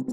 [0.00, 0.12] வணக்கம்.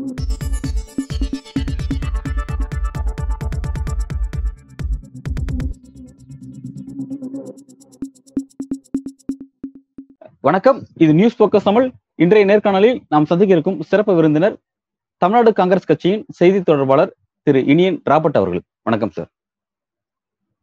[11.03, 11.91] இது news focus Tamil.
[12.15, 14.57] இன்றைய நேர்காணலில் நாம் சந்திக்க இருக்கும் சிறப்பு விருந்தினர்
[15.17, 18.63] தமிழ்நாடு காங்கிரஸ் கட்சியின் செய்தி தொடர்பாளர் திரு இனியன் ராபர்ட் அவர்கள்.
[18.83, 19.29] வணக்கம் சார்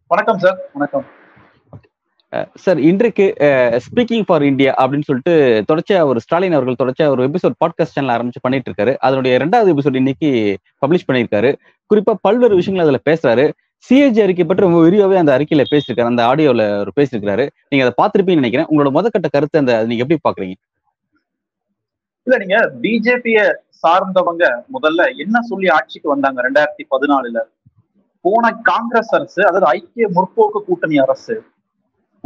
[0.06, 1.06] வணக்கம் சார் வணக்கம்.
[2.54, 3.24] சார் இன்றைக்கு
[3.84, 5.34] ஸ்பீக்கிங் ஃபார் இந்தியா அப்படின்னு சொல்லிட்டு
[5.70, 9.94] தொடர்ச்சியா ஒரு ஸ்டாலின் அவர்கள் தொடர்ச்சியா ஒரு எபிசோட் பாட்காஸ்ட் சேனல் ஆரம்பிச்சு பண்ணிட்டு இருக்காரு அதனுடைய ரெண்டாவது எபிசோட்
[9.94, 10.30] இன்னைக்கு
[10.82, 11.50] பப்ளிஷ் பண்ணியிருக்காரு.
[11.90, 13.44] குறிப்பா பல்வேறு விஷயங்கள் அதுல பேசுறாரு.
[13.86, 16.12] சிஏஜி அறிக்கை பற்றி ரொம்ப விரிவாவே அந்த அறிக்கையில பேசியிருக்காரு.
[16.12, 18.68] அந்த ஆடியோல ஒரு பேசியிருக்காரு நீங்க அதை பார்த்துருப்பீங்கன்னு நினைக்கிறேன்.
[18.72, 20.56] உங்களோட முதற்கட்ட கருத்து அந்த நீங்க எப்படி பாக்குறீங்க
[22.26, 23.38] இல்ல நீங்க பிஜேபிய
[23.82, 27.38] சார்ந்தவங்க முதல்ல என்ன சொல்லி ஆட்சிக்கு வந்தாங்க ரெண்டாயிரத்தி பதினாலுல?
[28.24, 31.34] போன காங்கிரஸ் அரசு அதாவது ஐக்கிய முற்போக்கு கூட்டணி அரசு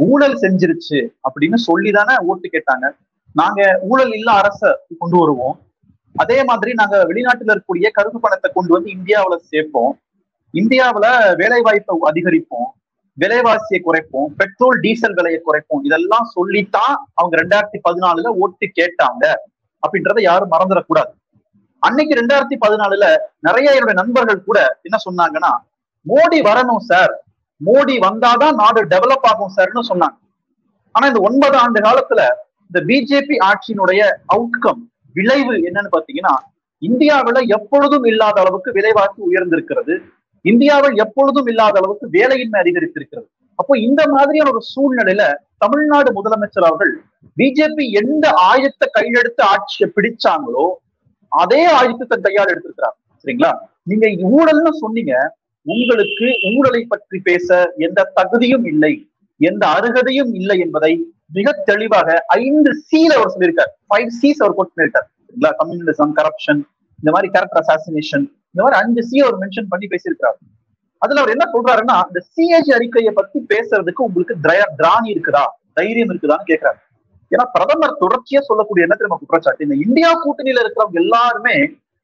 [0.07, 2.87] ஊழல் செஞ்சிருச்சு அப்படின்னு சொல்லிதானே ஓட்டு கேட்டாங்க.
[3.33, 5.55] நாங்க ஊழல் இல்ல அரச கொண்டு வருவோம்.
[6.15, 9.99] அதே மாதிரி நாங்க வெளிநாட்டுல இருக்கக்கூடிய கருப்பு பணத்தை கொண்டு வந்து இந்தியாவுல சேர்ப்போம்.
[10.53, 12.69] இந்தியாவுல வேலை வாய்ப்பை அதிகரிப்போம்
[13.17, 15.81] விலைவாசியை குறைப்போம் பெட்ரோல் டீசல் விலையை குறைப்போம்.
[15.83, 19.23] இதெல்லாம் சொல்லித்தான் அவங்க ரெண்டாயிரத்தி பதினாலுல ஓட்டு கேட்டாங்க
[19.83, 21.11] அப்படின்றத யாரும் மறந்துடக்கூடாது.
[21.79, 23.05] அன்னைக்கு ரெண்டாயிரத்தி பதினாலுல
[23.39, 25.51] நிறைய என்னுடைய நண்பர்கள் கூட என்ன சொன்னாங்கன்னா
[26.05, 27.13] மோடி வரணும் சார்.
[27.61, 30.17] மோடி வந்தாதான் நாடு டெவலப் ஆகும் சார்னு சொன்னாங்க.
[30.95, 32.21] ஆனா இந்த ஒன்பது ஆண்டு காலத்துல
[32.69, 34.01] இந்த பிஜேபி ஆட்சியினுடைய
[34.35, 34.81] அவுட்கம்
[35.15, 36.35] விளைவு என்னன்னு பாத்தீங்கன்னா
[36.81, 39.93] இந்தியாவில எப்பொழுதும் இல்லாத அளவுக்கு விலைவாசி உயர்ந்திருக்கிறது.
[40.45, 43.27] இந்தியாவில் எப்பொழுதும் இல்லாத அளவுக்கு வேலையின்மை அதிகரித்திருக்கிறது.
[43.55, 45.23] அப்போ இந்த மாதிரியான ஒரு சூழ்நிலையில
[45.57, 46.93] தமிழ்நாடு முதலமைச்சர் அவர்கள்
[47.37, 50.65] பிஜேபி எந்த ஆயத்தை கையெடுத்து ஆட்சியை பிடிச்சாங்களோ
[51.31, 52.95] அதே ஆயத்தத்தை கையால் எடுத்திருக்கிறார்.
[53.25, 53.51] சரிங்களா?
[53.83, 55.13] நீங்க ஊழல்னு சொன்னீங்க
[55.65, 58.93] உங்களுக்கு ஊழலை பற்றி பேச எந்த தகுதியும் இல்லை
[59.37, 60.91] எந்த அருகதையும் இல்லை என்பதை
[61.33, 63.71] மிக தெளிவாக ஐந்து சீல அவர் சொல்லியிருக்கார்.
[63.89, 64.73] ஃபைவ் சீஸ் அவர் கோட்
[65.61, 66.61] கம்யூனிசம் கரப்ஷன்
[66.99, 70.37] இந்த மாதிரி கேரக்டர் அசாசினேஷன் இந்த மாதிரி அஞ்சு சி அவர் மென்ஷன் பண்ணி பேசியிருக்கிறார்.
[70.97, 74.35] அதுல அவர் என்ன சொல்றாருன்னா இந்த சிஏஜி அறிக்கையை பத்தி பேசுறதுக்கு உங்களுக்கு
[74.79, 75.45] திராணி இருக்குதா?
[75.73, 76.79] தைரியம் இருக்குதான்னு கேட்கிறாரு.
[77.31, 79.63] ஏன்னா பிரதமர் தொடர்ச்சியா சொல்லக்கூடிய என்ன தெரியுமா குற்றச்சாட்டு?
[79.63, 81.55] இந்த இந்தியா கூட்டணியில இருக்கிறவங்க எல்லாருமே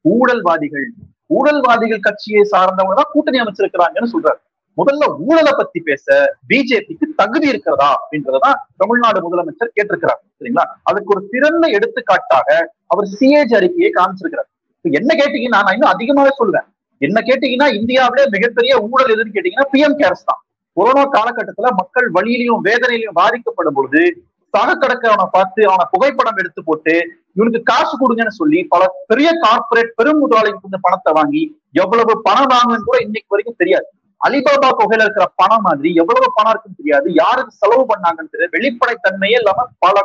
[0.06, 0.88] ஊழல்வாதிகள்.
[1.30, 4.40] ஊழல்வாதிகள் கட்சியை சார்ந்தவங்க தான் கூட்டணி அமைச்சிருக்கிறாங்கன்னு சொல்றாரு.
[4.78, 6.06] முதல்ல ஊழலை பத்தி பேச
[6.50, 10.66] பிஜேபிக்கு தகுதி இருக்கிறதா அப்படின்றதான் தமிழ்நாடு முதலமைச்சர் கேட்டிருக்கிறார் சரிங்களா?
[10.90, 12.50] அதுக்கு ஒரு சிறந்த எடுத்துக்காட்டாக
[12.94, 14.50] அவர் சிஏஜி அறிக்கையை காமிச்சிருக்கிறார்.
[14.85, 16.68] என்ன கேட்டீங்கன்னா நான் இன்னும் அதிகமாவே சொல்லுவேன்
[17.02, 20.41] என்ன கேட்டீங்கன்னா இந்தியாவிலே மிகப்பெரிய ஊழல் எதுன்னு கேட்டீங்கன்னா பிஎம் கேர்ஸ் தான்.
[20.78, 24.02] கொரோனா காலகட்டத்துல மக்கள் வழியிலையும் வேதனையிலையும் பாதிக்கப்படும் பொழுது
[24.53, 26.96] சக கடற்கவனை பார்த்து அவனை புகைப்படம் எடுத்து போட்டு
[27.35, 31.44] இவனுக்கு காசு கொடுங்கன்னு சொல்லி பல பெரிய கார்பரேட் பெரும் முதலாளிக்கு இந்த பணத்தை வாங்கி
[31.84, 33.88] எவ்வளவு பணம் வாங்கன்னு கூட இன்னைக்கு வரைக்கும் தெரியாது.
[34.22, 37.07] அலிபாபா தொகையில இருக்கிற பணம் மாதிரி எவ்வளவு பணம் இருக்குன்னு தெரியாது.
[37.22, 38.53] யாருக்கு செலவு பண்ணாங்கன்னு தெரியாது.
[38.57, 39.96] வெளிப்படைத்தன்மையே இல்லாம பல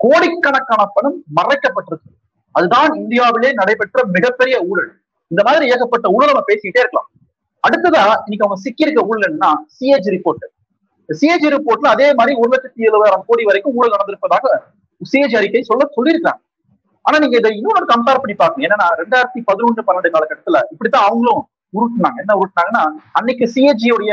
[0.00, 2.10] கோடிக்கணக்கான பணம் மறைக்கப்பட்டிருக்கு.
[2.54, 4.90] அதுதான் இந்தியாவிலே நடைபெற்ற மிகப்பெரிய ஊழல்.
[5.30, 7.08] இந்த மாதிரி ஏகப்பட்ட ஊழல் நம்ம பேசிக்கிட்டே இருக்கலாம்.
[7.64, 10.44] அடுத்ததா இன்னைக்கு அவங்க சிக்கியிருக்க ஊழல்னா சிஏஜி ரிப்போர்ட்
[11.08, 14.46] சிஏஜி ரிப்போர்ட்ல அதே மாதிரி ஒரு லட்சத்தி எழுபதாயிரம் கோடி வரைக்கும் ஊழல் நடந்திருப்பதாக
[15.00, 16.40] சிஏஜி அறிக்கை சொல்ல சொல்லியிருக்காங்க
[17.08, 21.42] ஆனா நீங்க இதை இன்னொரு கம்பேர் பண்ணி பாக்கணும் ஏன்னா ரெண்டாயிரத்தி பதினொன்று பன்னெண்டு காலகட்டத்துல இப்படித்தான் அவங்களும்
[21.76, 22.18] உருட்டுனாங்க.
[22.24, 22.84] என்ன உருட்டுனாங்கன்னா
[23.18, 24.12] அன்னைக்கு சிஏஜியோடைய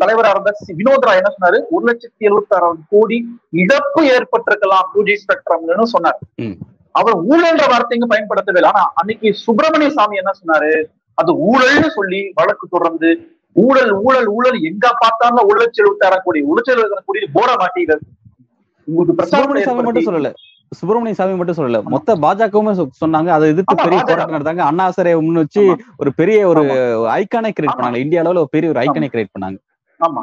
[0.00, 1.58] தலைவரா இருந்த வினோத் ராய் என்ன சொன்னாரு?
[1.74, 3.18] ஒரு லட்சத்தி எழுபத்தி ஆறாயிரம் கோடி
[3.62, 6.18] இழப்பு ஏற்பட்டிருக்கலாம் டூ ஜி ஸ்பெக்ட்ரம்னு சொன்னார்.
[7.00, 8.72] அவர் ஊழல்ன்ற வார்த்தைங்க பயன்படுத்தவே இல்லை.
[8.72, 10.72] ஆனா அன்னைக்கு சுப்பிரமணிய சாமி என்ன சொன்னாரு?
[11.20, 13.10] அது ஊழல்னு சொல்லி வழக்கு தொடர்ந்து
[13.64, 17.50] ஊழல் ஊழல் ஊழல் எங்க பார்த்தாலும் ஒரு லட்சம் எழுபத்தி ஆறாம் கோடி ஒரு லட்சம் எழுபத்தி கோடி போட
[17.62, 18.02] மாட்டீர்கள்
[18.88, 20.30] உங்களுக்கு பிரச்சாரம் மட்டும் சொல்லல.
[20.80, 21.80] சுப்பிரமணிய சாமி மட்டும் சொல்லல.
[21.94, 23.30] மொத்த பாஜகவுமே சொன்னாங்க.
[23.36, 25.64] அதை எதிர்த்து பெரிய போராட்டம் நடந்தாங்க அண்ணா சரை முன் வச்சு
[26.02, 26.62] ஒரு பெரிய ஒரு
[27.18, 28.00] ஐக்கானை கிரியேட் பண்ணாங்க.
[28.04, 29.58] இந்திய அளவுல ஒரு பெரிய ஒரு ஐக்கானை கிரியேட் பண்ணாங்க.
[30.00, 30.22] ஆமா.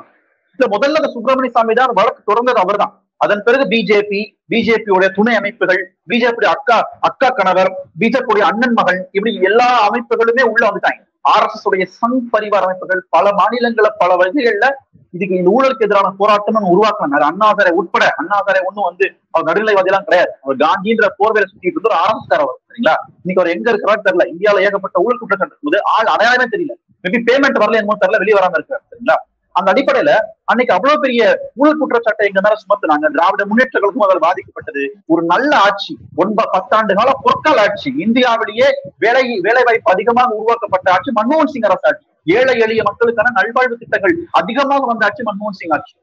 [0.59, 4.19] இல்ல முதல்ல சுப்பிரமணிய சாமி தான் வழக்கு தொடர்ந்தது அவர் தான் அதன் பிறகு பிஜேபி
[4.51, 5.81] பிஜேபியோட துணை அமைப்புகள்
[6.11, 6.77] பிஜேபி அக்கா
[7.09, 7.69] அக்கா கணவர்
[8.01, 11.01] பிஜேபி அண்ணன் மகள் இப்படி எல்லா அமைப்புகளுமே உள்ள வந்துட்டாங்க.
[11.21, 14.67] ஆர் எஸ் எஸ் உடைய சங் பரிவார அமைப்புகள் பல மாநிலங்கள பல வகைகள்ல
[15.13, 17.17] இதுக்கு இந்த ஊழலுக்கு எதிரான போராட்டம் உருவாக்கினாங்க.
[17.31, 20.31] அண்ணாதரை உட்பட அண்ணாதரை ஒண்ணும் வந்து அவர் நடுநிலைவாதியெல்லாம் கிடையாது.
[20.41, 22.95] அவர் காந்தின்ற போர்வையில சுத்திட்டு இருந்து ஒரு ஆரம்பிச்சார் அவர் சரிங்களா?
[23.21, 24.25] இன்னைக்கு அவர் எங்க இருக்கிறாரு தெரியல.
[24.33, 25.57] இந்தியாவில ஏகப்பட்ட ஊழல் குற்றச்சாட்டு.
[25.61, 26.73] போது ஆள் அடையாளமே தெரியல.
[27.03, 28.17] மேபி பேமெண்ட் வரல என்னமோ தெரியல.
[28.17, 29.17] வெளியே வராம இருக்காரு சரிங்களா?
[29.57, 30.11] அந்த அடிப்படையில
[30.51, 31.21] அன்னைக்கு அவ்வளவு பெரிய
[31.59, 33.07] ஊழல் குற்றச்சாட்டை எங்க மேல சுமத்துனாங்க.
[33.15, 34.83] திராவிட முன்னேற்ற கழகமும் அதில் பாதிக்கப்பட்டது.
[35.13, 35.93] ஒரு நல்ல ஆட்சி
[36.23, 37.89] ஒன்பது பத்தாண்டு கால பொற்கால் ஆட்சி.
[38.05, 38.67] இந்தியாவிலேயே
[39.05, 42.05] வேலை வேலை வாய்ப்பு அதிகமாக உருவாக்கப்பட்ட ஆட்சி மன்மோகன் சிங் அரசு ஆட்சி.
[42.37, 45.93] ஏழை எளிய மக்களுக்கான நல்வாழ்வு திட்டங்கள் அதிகமாக வந்த ஆட்சி மன்மோகன் சிங் ஆட்சி.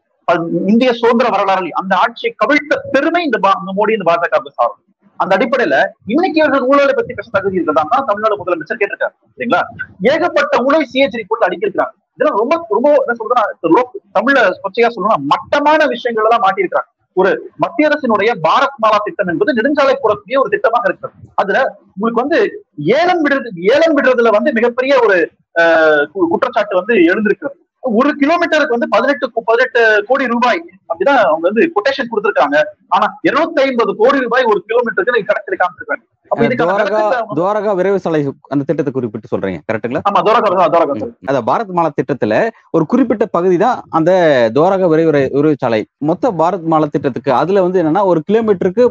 [0.72, 3.38] இந்திய சுதந்திர வரலாறு அந்த ஆட்சியை கவிழ்த்த பெருமை இந்த
[3.78, 4.80] மோடி இந்த பாஜகவுக்கு சாரும்.
[5.22, 5.76] அந்த அடிப்படையில
[6.12, 9.14] இன்னைக்கு இவர்கள் ஊழலை பத்தி பேச தகுதி இருக்கிறதா தமிழ்நாடு முதலமைச்சர் கேட்டிருக்காரு.
[9.36, 9.62] சரிங்களா?
[10.10, 13.82] ஏகப்பட்ட ஊழல் சிஎச்டி போட்டு அடிக்கிறாங்க இதெல்லாம் ரொம்ப ரொம்ப என்ன சொல்றதுன்னா
[14.16, 19.94] தமிழ்ல கொச்சையா சொல்லணும் மட்டமான விஷயங்கள் எல்லாம் மாட்டிருக்காங்க ஒரு மத்திய அரசினுடைய பாரத் மாலா திட்டம் என்பது நெடுஞ்சாலை
[19.96, 21.14] போடக்கூடிய ஒரு திட்டமாக இருக்கிறது.
[21.40, 21.58] அதுல
[21.94, 22.38] உங்களுக்கு வந்து
[22.96, 25.16] ஏலம் விடுறது ஏலம் விடுறதுல வந்து மிகப்பெரிய ஒரு
[25.56, 27.56] அஹ், குற்றச்சாட்டு வந்து எழுந்திருக்கிறது.
[27.82, 32.56] ஒரு கிலோமீட்டருக்கு வந்து பதினெட்டு பதினெட்டு கோடி ரூபாய் அப்படிதான் அவங்க வந்து கொட்டேஷன் கொடுத்திருக்காங்க
[32.94, 36.04] ஆனா இருநூத்தி ஐம்பது கோடி ரூபாய் ஒரு கிலோமீட்டருக்கு நீங்க கணக்கில் காமிச்சிருக்காங்க
[37.38, 38.20] துவாரகா விரைவு சாலை
[38.52, 39.80] அந்த திட்டத்தை குறிப்பிட்டு சொல்றீங்க சார்
[41.30, 42.34] அத பாரத் மாலா திட்டத்துல
[42.76, 44.10] ஒரு குறிப்பிட்ட பகுதி தான் அந்த
[44.56, 45.80] துவாரகா விரைவு விரைவு சாலை.
[46.10, 48.84] மொத்த பாரத் மாலா திட்டத்துக்கு அதுல வந்து என்னன்னா ஒரு கிலோமீட்டருக்கு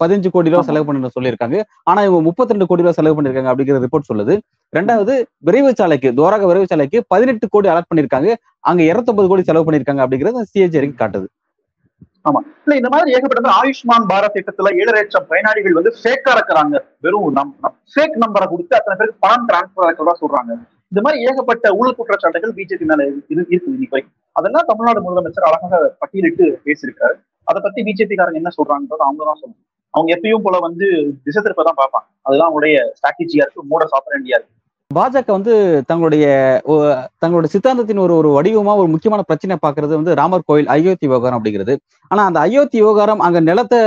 [0.00, 0.66] பதினஞ்சு கோடி ரூபாய்.
[0.68, 1.56] செலவு பண்ண சொல்லியிருக்காங்க.
[1.90, 4.34] ஆனா இவங்க 32 கோடி ரூபாய் செலவு பண்ணிருக்காங்க அப்படிங்கிற ரிப்போர்ட் சொல்லுது.
[4.72, 5.14] ரெண்டாவது
[5.48, 8.28] விரைவு சாலைக்கு துவாரகா விரைவு சாலைக்கு பதினெட்டு கோடி அலாட் பண்ணிருக்காங்க
[8.70, 11.26] அங்க 250 கோடி செலவு பண்ணிருக்காங்க அப்படிங்கறது சிஏஜி அறிக்கை காட்டுது.
[12.24, 12.40] ஆமா.
[12.64, 16.76] இல்ல இந்த மாதிரி ஏகப்பட்ட ஆயுஷ்மான் பாரத் திட்டத்துல ஏழரை லட்சம் பயனாளிகள் வந்து ஃபேக்கா இருக்கிறாங்க.
[17.00, 17.52] வெறும் நம்
[17.94, 20.52] ஃபேக் நம்பரை கொடுத்து அத்தனை பேருக்கு பணம் டிரான்ஸ்பர் ஆகிறதா சொல்றாங்க.
[20.88, 23.94] இந்த மாதிரி ஏகப்பட்ட ஊழல் குற்றச்சாட்டுகள் பிஜேபி மேல இருக்கு இருக்கு இன்னைக்கு.
[23.94, 24.16] வரைக்கும்.
[24.32, 27.16] அதெல்லாம் தமிழ்நாடு முதலமைச்சர் அழகாக பட்டியலிட்டு பேசியிருக்காரு.
[27.44, 29.64] அதை பத்தி பிஜேபி காரங்க என்ன சொல்றாங்கன்றது அவங்க தான் சொல்லணும்.
[29.94, 30.86] அவங்க எப்பயும் போல வந்து
[31.24, 32.06] திசை திருப்ப தான் பார்ப்பாங்க.
[32.22, 34.54] அதுதான் அவங்களுடைய ஸ்ட்ராட்டஜியா இருக்கு மூட சாப்பிட வேண்டியா இருக்கு.
[34.96, 35.54] பாஜக வந்து
[35.88, 36.26] தங்களுடைய
[37.22, 41.74] தங்களுடைய சித்தாந்தத்தின் ஒரு ஒரு வடிவமா ஒரு முக்கியமான பிரச்சனை பாக்குறது வந்து ராமர் கோயில் அயோத்தி விவகாரம் அப்படிங்கிறது.
[42.10, 43.78] ஆனா அந்த அயோத்தி விவகாரம் அங்க நிலத்தை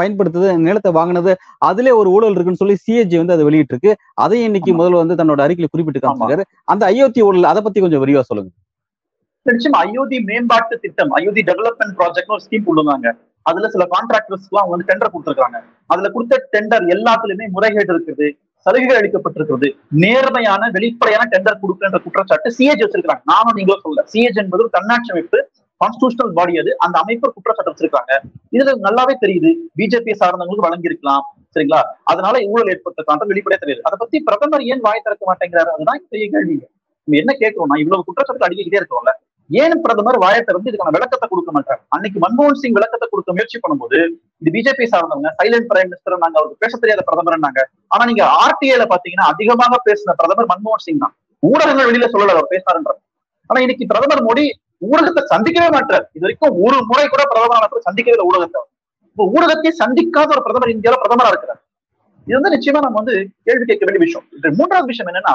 [0.00, 1.32] பயன்படுத்துது நிலத்தை வாங்கினது
[1.68, 3.92] அதுல ஒரு ஊழல் இருக்குன்னு சொல்லி சிஏஜி வந்து அதை வெளியிட்டு இருக்கு
[4.24, 4.72] அதையும் இன்னைக்கு.
[4.78, 8.50] முதல்ல வந்து தன்னோட அறிக்கையில குறிப்பிட்டு காமிச்சிருக்காரு அந்த அயோத்தி ஊழல் அதை பத்தி கொஞ்சம் விரிவா சொல்லுங்க.
[9.46, 13.12] நிச்சயமா அயோத்தி மேம்பாட்டு திட்டம் அயோத்தி டெவலப்மெண்ட் ப்ராஜெக்ட் ஒரு ஸ்கீம் கொண்டுவாங்க
[13.50, 15.60] அதுல சில கான்ட்ராக்டர்ஸ் எல்லாம் வந்து டெண்டர் கொடுத்திருக்காங்க.
[15.92, 18.28] அதுல கொடுத்த டெண்டர் எல்லாத்துலயுமே முறைகேடு இருக்குது.
[18.64, 19.68] சலுகைகள் அளிக்கப்பட்டிருக்கிறது.
[20.04, 25.38] நேர்மையான வெளிப்படையான டெண்டர் கொடுக்கின்ற குற்றச்சாட்டு சிஏஜ் வச்சிருக்காங்க நானும் நீங்களும் சொல்ல சிஏஜ் என்பது ஒரு தன்னாட்சி அமைப்பு
[25.80, 26.72] கான்ஸ்டியூஷனல் பாடி அது.
[26.78, 28.12] அந்த அமைப்பு குற்றச்சாட்டு வச்சிருக்காங்க
[28.56, 29.50] இதுல நல்லாவே தெரியுது.
[29.78, 31.24] பிஜேபி சார்ந்தவங்களுக்கு வழங்கியிருக்கலாம்.
[31.54, 31.80] சரிங்களா?
[32.12, 33.82] அதனால ஊழல் ஏற்பட்ட வெளிப்படையா தெரியுது.
[33.88, 35.70] அதை பத்தி பிரதமர் ஏன் வாய் திறக்க மாட்டேங்கிறாரு?
[35.76, 36.56] அதுதான் பெரிய கேள்வி.
[37.04, 39.12] என்ன கேட்கிறோம்னா இவ்வளவு குற்றச்சாட்டு அடிக்கிட்டே இருக்கோம்ல.
[39.60, 41.80] ஏன் பிரதமர் வாயத்தை வந்து இதுக்கான விளக்கத்தை கொடுக்க மாட்டார்.
[41.94, 43.98] அன்னைக்கு மன்மோகன் சிங் விளக்கத்தை கொடுக்க முயற்சி பண்ணும்போது
[44.40, 47.62] இது பிஜேபி சார்ந்தவங்க சைலண்ட் பிரைம் மினிஸ்டர் நாங்க அவருக்கு பேச தெரியாத பிரதமர்னாங்க
[47.94, 51.14] ஆனா நீங்க ஆர்டிஐல பாத்தீங்கன்னா அதிகமாக பேசின பிரதமர் மன்மோகன் சிங் தான்.
[51.42, 52.92] ஊடகங்கள் வெளியில சொல்லல அவர் பேசினாருன்ற
[53.50, 54.44] ஆனா இன்னைக்கு பிரதமர் மோடி
[54.90, 56.04] ஊடகத்தை சந்திக்கவே மாட்டார்.
[56.16, 58.60] இது வரைக்கும் ஒரு முறை கூட பிரதமர் சந்திக்கவே இல்லை ஊடகத்தை.
[59.12, 61.60] இப்போ ஊடகத்தை சந்திக்காத ஒரு பிரதமர் இந்தியாவில பிரதமரா இருக்கிறார்.
[62.26, 63.14] இது வந்து நிச்சயமா நம்ம வந்து
[63.46, 64.26] கேள்வி கேட்க வேண்டிய விஷயம்.
[64.38, 65.34] இது மூன்றாவது விஷயம் என்னன்னா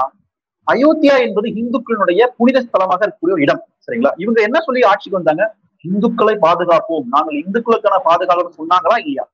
[0.72, 4.12] அயோத்தியா என்பது இந்துக்களுடைய புனித ஸ்தலமாக இருக்கக்கூடிய ஒரு இடம் சரிங்களா?
[4.24, 5.46] இவங்க என்ன சொல்லி ஆட்சிக்கு வந்தாங்க?
[5.84, 7.06] இந்துக்களை பாதுகாப்போம்.
[7.16, 8.96] நாங்கள் இந்துக்களுக்கான பாதுகாப்பு சொன்னாங்களா?
[9.04, 9.25] இல்லையா?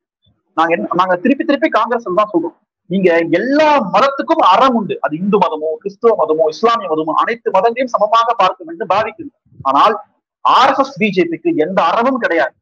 [0.57, 2.55] நாங்க நாங்க திருப்பி திருப்பி காங்கிரஸ் தான் சொல்றோம்.
[2.89, 3.09] நீங்க
[3.39, 4.95] எல்லா மதத்துக்கும் அறம் உண்டு.
[5.05, 9.31] அது இந்து மதமோ கிறிஸ்துவ மதமோ இஸ்லாமிய மதமோ அனைத்து மதங்களையும் சமமாக பார்க்கும் என்று பாவிக்குது
[9.69, 9.95] ஆனால்
[10.45, 12.55] ஆர் எஸ் எஸ் பிஜேபிக்கு எந்த அறமும் கிடையாது.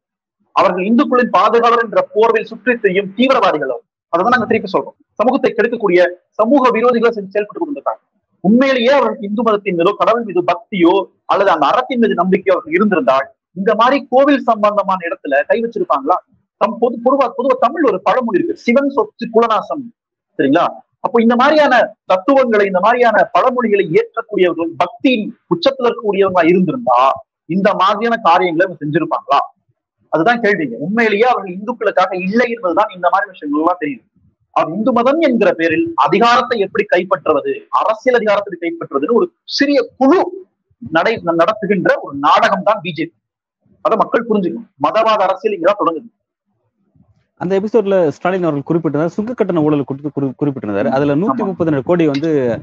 [0.56, 3.86] அவர்கள் இந்துக்களின் பாதுகாவலர் என்ற போர்வில் சுற்றி செய்யும் தீவிரவாதிகள் அவர்.
[4.14, 4.98] அதான் நாங்க திருப்பி சொல்றோம்.
[5.20, 6.02] சமூகத்தை கெடுக்கக்கூடிய
[6.40, 8.02] சமூக விரோதிகளை செஞ்சு செயல்பட்டு கொண்டிருக்காங்க
[8.44, 10.94] உண்மையிலேயே அவர்களுக்கு இந்து மதத்தின் மீதோ கடவுள் மீது பக்தியோ
[11.26, 16.18] அல்லது அந்த அறத்தின் மீது நம்பிக்கையோ அவருக்கு இருந்திருந்தால் இந்த மாதிரி கோவில் சம்பந்தமான இடத்துல கை வச்சிருப்பாங்களா?
[16.58, 18.58] தம் பொது பொதுவா பொதுவா தமிழ் ஒரு பழமொழி இருக்கு.
[18.58, 19.84] சிவன் சொத்து குலநாசம்.
[20.40, 20.66] சரிங்களா?
[21.00, 27.00] அப்போ இந்த மாதிரியான தத்துவங்களை இந்த மாதிரியான பழமொழிகளை ஏற்றக்கூடியவர்கள் பக்தியின் உச்சத்தில் இருக்கக்கூடியவங்களா இருந்திருந்தா
[27.46, 29.40] இந்த மாதிரியான காரியங்களை அவங்க செஞ்சிருப்பாங்களா?
[30.10, 30.76] அதுதான் கேள்விங்க.
[30.78, 34.04] உண்மையிலேயே அவர்கள் இந்துக்களுக்காக இல்லை என்பதுதான் இந்த மாதிரி விஷயங்கள்லாம் தெரியுது.
[34.52, 37.68] அவர் இந்து மதம் என்கிற பேரில் அதிகாரத்தை எப்படி கைப்பற்றுவது?
[37.70, 40.48] அரசியல் அதிகாரத்தை கைப்பற்றுவதுன்னு ஒரு சிறிய குழு
[40.92, 43.14] நடை நடத்துகின்ற ஒரு நாடகம் தான் பிஜேபி
[43.82, 44.70] அதை மக்கள் புரிஞ்சுக்கணும்.
[44.84, 46.20] மதவாத அரசியல் இங்கதான் தொடங்குது.
[47.38, 49.16] அந்த எபிசோட்ல ஸ்டாலின் அவர்கள் குறிப்பிட்டிருந்தார்.
[49.16, 49.86] சுங்க கட்டண ஊழல்
[50.40, 50.88] குறிப்பிட்டிருந்தாரு.
[50.88, 51.46] அதுல நூத்தி.
[51.46, 52.60] முப்பத்தி கோடி வந்து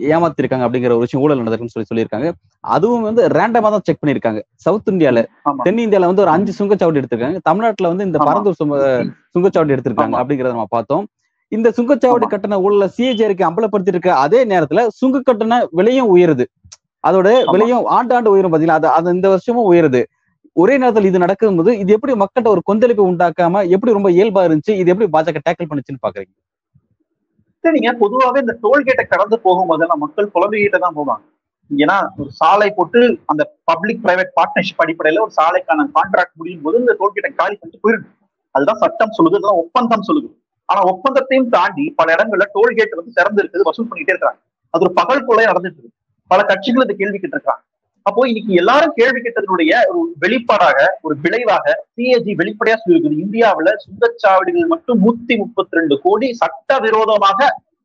[0.00, 2.32] ஏமாத்திருக்காங்க அப்படிங்கிற ஒரு விஷயம் ஊழல் நடந்திருக்குன்னு சொல்லி சொல்லியிருக்காங்க.
[2.60, 5.62] அதுவும் வந்து ரேண்டமா தான் செக் பண்ணிருக்காங்க சவுத் இந்தியால ஆமா.
[5.62, 7.38] தென் இந்தியால வந்து ஒரு அஞ்சு சுங்கச்சாவடி எடுத்திருக்காங்க.
[7.42, 8.18] தமிழ்நாட்டுல வந்து இந்த.
[8.18, 9.06] பரந்தூர் சுங்க-
[9.38, 10.16] சுங்கச்சாவடி எடுத்திருக்காங்க.
[10.22, 11.06] அப்படிங்கறத நம்ம பார்த்தோம்.
[11.54, 12.26] இந்த சுங்கச்சாவடி.
[12.32, 16.44] கட்டண ஊழல சிஏஜி அறிக்கை அம்பலப்படுத்தி இருக்க அதே நேரத்துல சுங்க கட்டண விலையும் உயருது.
[17.04, 17.28] அதோட.
[17.54, 18.78] விலையும் ஆண்டாண்டு உயரும் பாத்தீங்களா?
[18.80, 20.02] அது அது இந்த வருஷமும் உயருது.
[20.56, 24.74] ஒரே நேரத்தில் இது நடக்கும்போது இது எப்படி மக்கள்கிட்ட ஒரு கொந்தளிப்பை உண்டாக்காம எப்படி ரொம்ப இயல்பா இருந்துச்சு?
[24.80, 26.34] இது எப்படி பாஜக டேக்கிள் பண்ணுச்சுன்னு பாக்குறீங்க?
[27.64, 31.24] சரி, நீங்க பொதுவாவே இந்த டோல்கேட்டை கடந்து போகும்போதெல்லாம் மக்கள் புலம்பிக்கிட்ட தான் போவாங்க.
[31.70, 33.00] ஏன்னா ஒரு சாலை போட்டு
[33.32, 38.10] அந்த பப்ளிக் பிரைவேட் பார்ட்னர்ஷிப் அடிப்படையில ஒரு சாலைக்கான கான்ட்ராக்ட் முடியும் போது இந்த டோல்கேட்டை காலி பண்ணிட்டு போயிருக்கு
[38.54, 40.28] அதுதான் சட்டம் சொல்லுது அதுதான் ஒப்பந்தம் சொல்லுது.
[40.68, 44.40] ஆனா ஒப்பந்தத்தையும் தாண்டி பல இடங்கள்ல டோல்கேட் வந்து திறந்து இருக்குது வசூல் பண்ணிட்டே இருக்காங்க
[44.74, 45.96] அது ஒரு பகல் கொலை நடந்துட்டு இருக்கு.
[46.30, 47.62] பல கட்சிகள் இதை கேள்வி கேட்டிருக்காங்க.
[48.06, 53.20] அப்போ இன்னைக்கு எல்லாரும் கேள்வி கேட்டதனுடைய ஒரு வெளிப்பாடாக ஒரு விளைவாக சிஏஜி வெளிப்படையா சொல்லியிருக்குது.
[53.24, 57.40] இந்தியாவில சுங்கச்சாவடிகள் மட்டும் நூத்தி முப்பத்தி ரெண்டு கோடி சட்ட விரோதமாக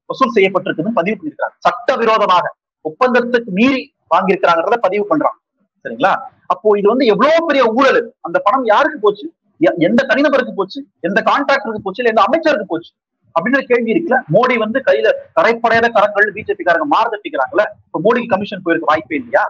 [0.10, 2.46] வசூல் செய்யப்பட்டிருக்குன்னு பதிவு பண்ணிருக்கிறார் சட்ட விரோதமாக
[2.86, 3.82] ஒப்பந்தத்துக்கு மீறி
[4.16, 5.38] வாங்கியிருக்கிறாங்கிறத பதிவு பண்றாங்க.
[5.86, 6.14] சரிங்களா?
[6.54, 8.02] அப்போ இது வந்து எவ்வளவு பெரிய ஊழல்.
[8.22, 9.26] அந்த பணம் யாருக்கு போச்சு?
[9.88, 10.80] எந்த தனிநபருக்கு போச்சு?
[11.08, 12.02] எந்த கான்ட்ராக்டருக்கு போச்சு?
[12.02, 12.92] இல்ல எந்த அமைச்சருக்கு போச்சு?
[13.36, 14.18] அப்படின்ற கேள்வி இருக்குல்ல.
[14.36, 19.44] மோடி வந்து கையில கரைப்படையாத கரங்கள் பிஜேபி காரங்க மாறுதட்டிக்கிறாங்கல்ல இப்ப மோடிக்கு கமிஷன் போயிருக்க வாய்ப்பே இல்லையா?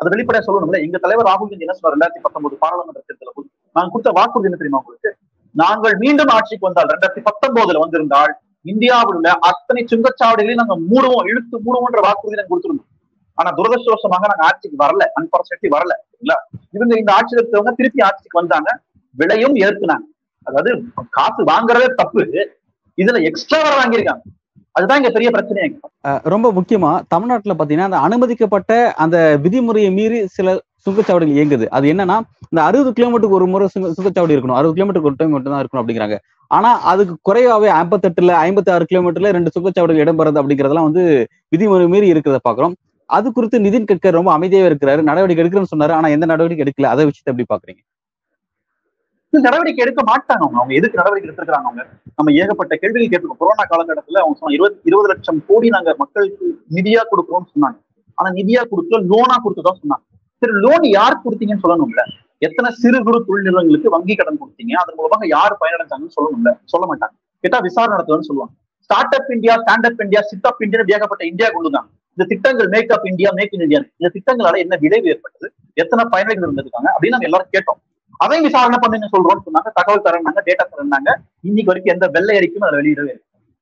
[0.00, 0.80] அது வெளிப்படையா சொல்லணும்ல.
[0.86, 4.58] எங்க தலைவர் ராகுல் காந்தி என்ன சொன்னார் ரெண்டாயிரத்தி பத்தொன்பது பாராளுமன்ற தேர்தல போது நாங்க கொடுத்த வாக்குறுதி என்ன
[4.60, 5.10] தெரியுமா உங்களுக்கு?
[5.54, 8.32] நாங்கள் மீண்டும் ஆட்சிக்கு வந்தால் ரெண்டாயிரத்தி பத்தொன்பதுல வந்திருந்தால்
[8.64, 12.90] இந்தியாவில் உள்ள அத்தனை சுங்கச்சாவடிகளையும் நாங்க மூடுவோம் இழுத்து மூடுவோம்ன்ற வாக்குறுதி நாங்க கொடுத்துருந்தோம்.
[13.38, 15.02] ஆனா துரதிருஷ்டவசமாக நாங்க ஆட்சிக்கு வரல.
[15.18, 16.36] அன்பார்ச்சுனேட்லி வரல சரிங்களா
[16.76, 18.68] இவங்க இந்த ஆட்சியில் இருக்கிறவங்க திருப்பி ஆட்சிக்கு வந்தாங்க.
[19.20, 20.06] விலையும் ஏத்துனாங்க.
[20.48, 20.70] அதாவது
[21.16, 22.22] காசு வாங்குறதே தப்பு.
[22.98, 24.24] இதுல எக்ஸ்ட்ரா வர வாங்கியிருக்காங்க.
[24.76, 28.72] அதுதான் இங்க பெரிய பிரச்சனையா ரொம்ப முக்கியமா தமிழ்நாட்டுல பாத்தீங்கன்னா அந்த அனுமதிக்கப்பட்ட
[29.04, 30.54] அந்த விதிமுறையை மீறி சில
[30.86, 31.66] சுங்கச்சாவடிகள் இயங்குது.
[31.76, 32.16] அது என்னன்னா
[32.50, 34.58] இந்த அறுபது கிலோமீட்டருக்கு ஒரு முறை சுங்க சுங்கச்சாவடி இருக்கணும்.
[34.58, 36.18] அறுபது கிலோமீட்டருக்கு ஒரு டைம் மட்டும் தான் இருக்கணும் அப்படிங்கிறாங்க.
[36.50, 41.04] ஆனா அதுக்கு குறைவாவே ஐம்பத்தெட்டுல ஐம்பத்தி ஆறு கிலோமீட்டர்ல ரெண்டு சுங்கச்சாவடிகள் இடம்பெறது அப்படிங்கறதெல்லாம் வந்து
[41.54, 42.76] விதிமுறை மீறி இருக்கிறத பாக்குறோம்.
[43.16, 45.00] அது குறித்து நிதின் கட்கர் ரொம்ப அமைதியாவே இருக்கிறாரு.
[45.10, 45.92] நடவடிக்கை எடுக்கிறேன்னு சொன்னாரு.
[45.98, 46.90] ஆனா எந்த நடவடிக்கை எடுக்கல?
[46.94, 47.82] அதை விஷயத்தை எப்படி பாக்குறீங்க?
[49.30, 50.56] நடவடிக்கை எடுக்க மாட்டாங்க அவங்க.
[50.56, 51.86] அவங்க எதுக்கு நடவடிக்கை எடுத்திருக்காங்க அவங்க?
[52.16, 53.36] நம்ம ஏகப்பட்ட கேள்விகள் கேட்டிருக்கோம்.
[53.38, 57.78] கொரோனா காலகட்டத்துல அவங்க சொன்னாங்க இருபது இருபது லட்சம் கோடி நாங்க மக்களுக்கு நிதியா கொடுக்குறோம்னு சொன்னாங்க.
[58.14, 60.04] ஆனா நிதியா கொடுக்கல லோனா கொடுத்ததான் சொன்னாங்க.
[60.36, 62.02] சரி லோன் யார் கொடுத்தீங்கன்னு சொல்லணும்ல
[62.38, 64.72] எத்தனை சிறு குறு தொழில் நிறுவனங்களுக்கு வங்கி கடன் கொடுத்தீங்க?
[64.72, 67.14] அதன் மூலமாக யார் பயனடைஞ்சாங்கன்னு சொல்லணும்ல சொல்ல மாட்டாங்க.
[67.40, 68.54] கேட்டா விசாரணை நடத்துவதுன்னு சொல்லுவாங்க.
[68.78, 72.92] Start up India stand up India sit up India ஏகப்பட்ட இந்தியா கொண்டு இந்த திட்டங்கள் make
[72.92, 75.52] up India make in India இந்த திட்டங்களால என்ன விளைவு ஏற்பட்டது?
[75.74, 76.88] எத்தனை பயனாளிகள் இருந்திருக்காங்க?
[76.94, 77.80] அப்படின்னு நம்ம எல்லாரும் கேட்டோம்.
[78.20, 79.70] அதையும் விசாரணை பண்ணுங்க சொல்றோம்னு சொன்னாங்க.
[79.78, 81.10] தகவல் தரேன்னாங்க டேட்டா தரேன்னாங்க.
[81.48, 83.14] இன்னைக்கு வரைக்கும் எந்த வெள்ளை அறிக்கையும் அதை வெளியிடவே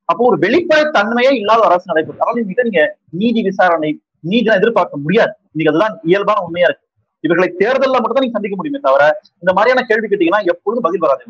[0.08, 2.82] அப்போ ஒரு வெளிப்படை தன்மையே இல்லாத அரசு நடைபெறும் அதாவது மிக நீங்க
[3.20, 3.90] நீதி விசாரணை
[4.30, 5.32] நீதி எதிர்பார்க்க முடியாது.
[5.52, 6.84] இன்னைக்கு அதுதான் இயல்பான உண்மையா இருக்கு.
[7.24, 9.04] இவர்களை தேர்தலில் மட்டும் தான் நீங்க சந்திக்க முடியுமே தவிர
[9.42, 11.24] இந்த மாதிரியான கேள்வி கேட்டீங்கன்னா எப்பொழுதும் பதில் வராது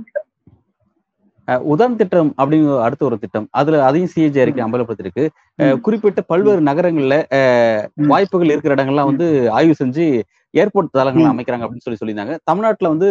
[1.49, 3.47] உதான் திட்டம் அப்படிங்கிற அடுத்த ஒரு திட்டம்.
[3.51, 5.25] அதுல அதையும் சிஏஜி அறிக்கை அம்பலப்படுத்திருக்கு.
[5.81, 7.17] குறிப்பிட்ட பல்வேறு நகரங்கள்ல.
[8.13, 10.07] வாய்ப்புகள் இருக்கிற இடங்கள்லாம் வந்து ஆய்வு செஞ்சு
[10.55, 11.27] ஏர்போர்ட் தளங்களை.
[11.33, 12.35] அமைக்கிறாங்க அப்படின்னு சொல்லி சொல்லியிருந்தாங்க.
[12.49, 13.09] தமிழ்நாட்டுல வந்து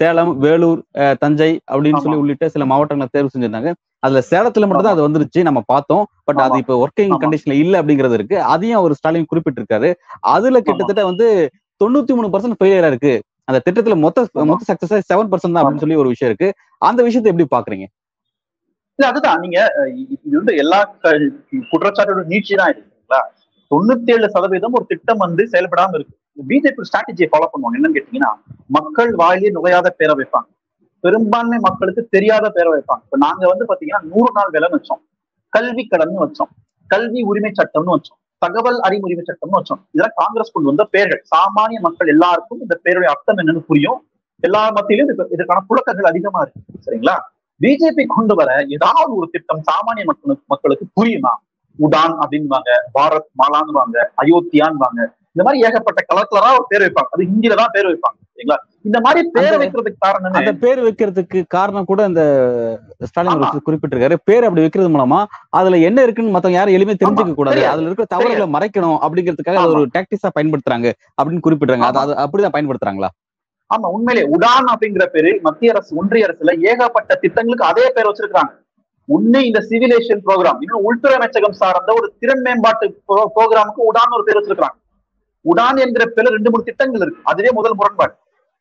[0.00, 0.82] சேலம் வேலூர்
[1.18, 2.18] தஞ்சை அப்படின்னு சொல்லி.
[2.22, 3.72] உள்ளிட்ட சில மாவட்டங்களை தேர்வு செஞ்சிருந்தாங்க.
[4.04, 6.06] அதுல சேலத்துல மட்டும் தான் அது வந்துருச்சு நம்ம பார்த்தோம்.
[6.24, 6.58] பட் அது.
[6.62, 7.12] இப்ப ஒர்க்கிங்.
[7.24, 8.38] கண்டிஷன்ல இல்ல அப்படிங்கிறது இருக்கு.
[8.54, 9.90] அதையும் அவர் ஸ்டாலின் குறிப்பிட்டிருக்காரு.
[10.34, 11.28] அதுல கிட்டத்தட்ட வந்து
[11.80, 13.14] தொண்ணூத்தி மூணு பர்சன்ட் ஃபெயிலியரா இருக்கு.
[13.48, 14.44] அந்த திட்டத்துல மொத்த.
[14.50, 16.48] மொத்த சக்சஸ் செவன் பர்சன்ட் தான் அப்படின்னு சொல்லி ஒரு விஷயம் இருக்கு.
[16.88, 17.86] அந்த விஷயத்தை எப்படி பாக்குறீங்க?
[18.98, 19.40] இல்ல அதுதான்.
[19.44, 19.58] நீங்க
[20.24, 20.78] இது வந்து எல்லா
[21.70, 23.20] குற்றச்சாட்டோட நீட்சி தான் இருக்குங்களா
[23.70, 26.14] தொண்ணூத்தி ஏழு சதவீதம் ஒரு திட்டம் வந்து செயல்படாம இருக்கு.
[26.50, 27.78] பிஜேபி ஸ்ட்ராட்டஜியை ஃபாலோ பண்ணுவாங்க.
[27.78, 28.32] என்னன்னு கேட்டீங்கன்னா
[28.76, 30.48] மக்கள் வாயிலே நுழையாத பேரை வைப்பாங்க.
[31.04, 33.02] பெரும்பான்மை மக்களுக்கு தெரியாத பேரை வைப்பாங்க.
[33.06, 35.02] இப்ப நாங்க வந்து பாத்தீங்கன்னா நூறு நாள் வேலைன்னு வச்சோம்.
[35.52, 36.50] கல்வி கடன் வச்சோம்.
[36.90, 38.18] கல்வி உரிமை சட்டம்னு வச்சோம்.
[38.44, 39.80] தகவல் அறிமுறை சட்டம்னு வச்சோம்.
[39.94, 44.00] இதெல்லாம் காங்கிரஸ் கொண்டு வந்த பெயர்கள் சாமானிய மக்கள் எல்லாருக்கும் இந்த பெயருடைய அர்த்தம் என்னன்னு புரியும்.
[44.42, 47.16] எல்லா மத்தியிலும் இதுக்கான இதற்கான புழக்கங்கள் அதிகமா இருக்கு சரிங்களா?
[47.60, 51.32] பிஜேபி கொண்டு வர ஏதாவது ஒரு திட்டம் சாமானிய மக்களுக்கு மக்களுக்கு புரியுமா?
[51.78, 55.00] உடான் அப்படின்வாங்க பாரத் மாலான்வாங்க அயோத்தியான்வாங்க
[55.34, 57.10] இந்த மாதிரி ஏகப்பட்ட கலர் கலரா ஒரு பேர் வைப்பாங்க.
[57.14, 58.58] அது ஹிந்தியில தான் பேர் வைப்பாங்க சரிங்களா?
[58.84, 62.22] இந்த மாதிரி பேர் வைக்கிறதுக்கு காரணம் அந்த பேர் வைக்கிறதுக்கு காரணம் கூட இந்த
[63.08, 64.16] ஸ்டாலின் குறிப்பிட்டிருக்காரு.
[64.28, 65.20] பேர் அப்படி வைக்கிறது மூலமா
[65.58, 67.62] அதுல என்ன இருக்குன்னு மத்தவங்க யாரும் எளிமையா தெரிஞ்சுக்க கூடாது.
[67.72, 70.88] அதுல இருக்கிற தவறுகளை மறைக்கணும் அப்படிங்கிறதுக்காக அது ஒரு டாக்டிஸா பயன்படுத்துறாங்க
[71.18, 73.10] அப்படின்னு குறிப்பிடுறாங்க அது அது அப்படிதான் பயன்படுத்துறாங்களா?
[73.70, 78.52] ஆமா உண்மையிலே உடான் அப்படிங்கிற பேரு மத்திய அரசு ஒன்றிய அரசுல ஏகப்பட்ட திட்டங்களுக்கு அதே பேர் வச்சிருக்காங்க
[79.08, 82.86] ஒண்ணு இந்த சிவிலேஷன் ப்ரோக்ராம் இன்னும் உள்துறை அமைச்சகம் சார்ந்த ஒரு திறன் மேம்பாட்டு
[83.32, 84.78] ப்ரோக்ராமுக்கு உடான் ஒரு பேர் வச்சிருக்காங்க
[85.44, 87.22] உடான் என்கிற பேர்ல ரெண்டு மூணு திட்டங்கள் இருக்கு.
[87.24, 88.14] அதுவே முதல் முரண்பாடு.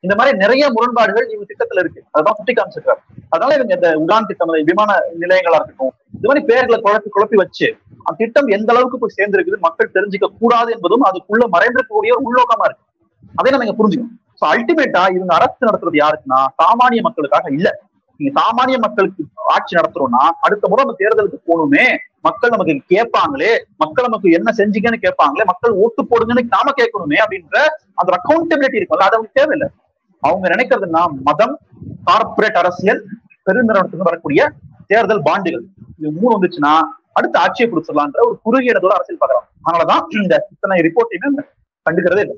[0.04, 2.02] இந்த மாதிரி நிறைய முரண்பாடுகள் இவங்க திட்டத்துல இருக்கு.
[2.18, 3.02] அதான் சுட்டி காமிச்சிருக்காரு.
[3.30, 7.68] அதனால இவங்க இந்த உடான் திட்டம் விமான நிலையங்களா இருக்கட்டும் இது மாதிரி பேர்களை குழப்பி குழப்பி வச்சு
[7.98, 12.86] அந்த திட்டம் எந்த அளவுக்கு போய் சேர்ந்திருக்குது மக்கள் தெரிஞ்சுக்க கூடாது என்பதும் அதுக்குள்ள மறைந்திருக்கக்கூடிய ஒரு உள்நோக்கமா இருக்கு.
[13.36, 14.14] அதை நம்ம இங்க புரிஞ்சுக்கணும்.
[14.40, 17.70] சோ அல்டிமேட்டா இவங்க அரசு நடத்துறது யாருக்குன்னா சாமானிய மக்களுக்காக இல்ல.
[18.20, 21.86] நீங்க சாமானிய மக்களுக்கு ஆட்சி நடத்துறோம்னா அடுத்த முறை நம்ம தேர்தலுக்கு போகணுமே.
[22.22, 23.54] மக்கள் நமக்கு கேட்பாங்களே.
[23.78, 25.46] மக்கள் நமக்கு என்ன செஞ்சீங்கன்னு கேட்பாங்களே.
[25.46, 27.58] மக்கள் ஓட்டு போடுங்கன்னு நாம கேட்கணுமே அப்படின்ற
[27.94, 29.70] அந்த அக்கௌண்டபிலிட்டி இருக்கும்ல அது அவங்களுக்கு தேவையில்லை.
[30.28, 31.56] அவங்க நினைக்கிறதுனா மதம்
[32.10, 33.02] கார்ப்பரேட் அரசியல்
[33.48, 34.42] பெருநிறுவனத்துக்கு வரக்கூடிய
[34.92, 35.66] தேர்தல் பாண்டுகள்.
[36.00, 36.74] இது மூணு வந்துச்சுன்னா
[37.20, 41.46] அடுத்த ஆட்சியை கொடுத்துடலான்ற ஒரு குறுகிய இடத்தோட அரசியல் பார்க்கலாம் அதனாலதான் இந்த இத்தனை ரிப்போர்ட்டையுமே
[41.86, 42.38] கண்டுக்கிறதே இல்லை.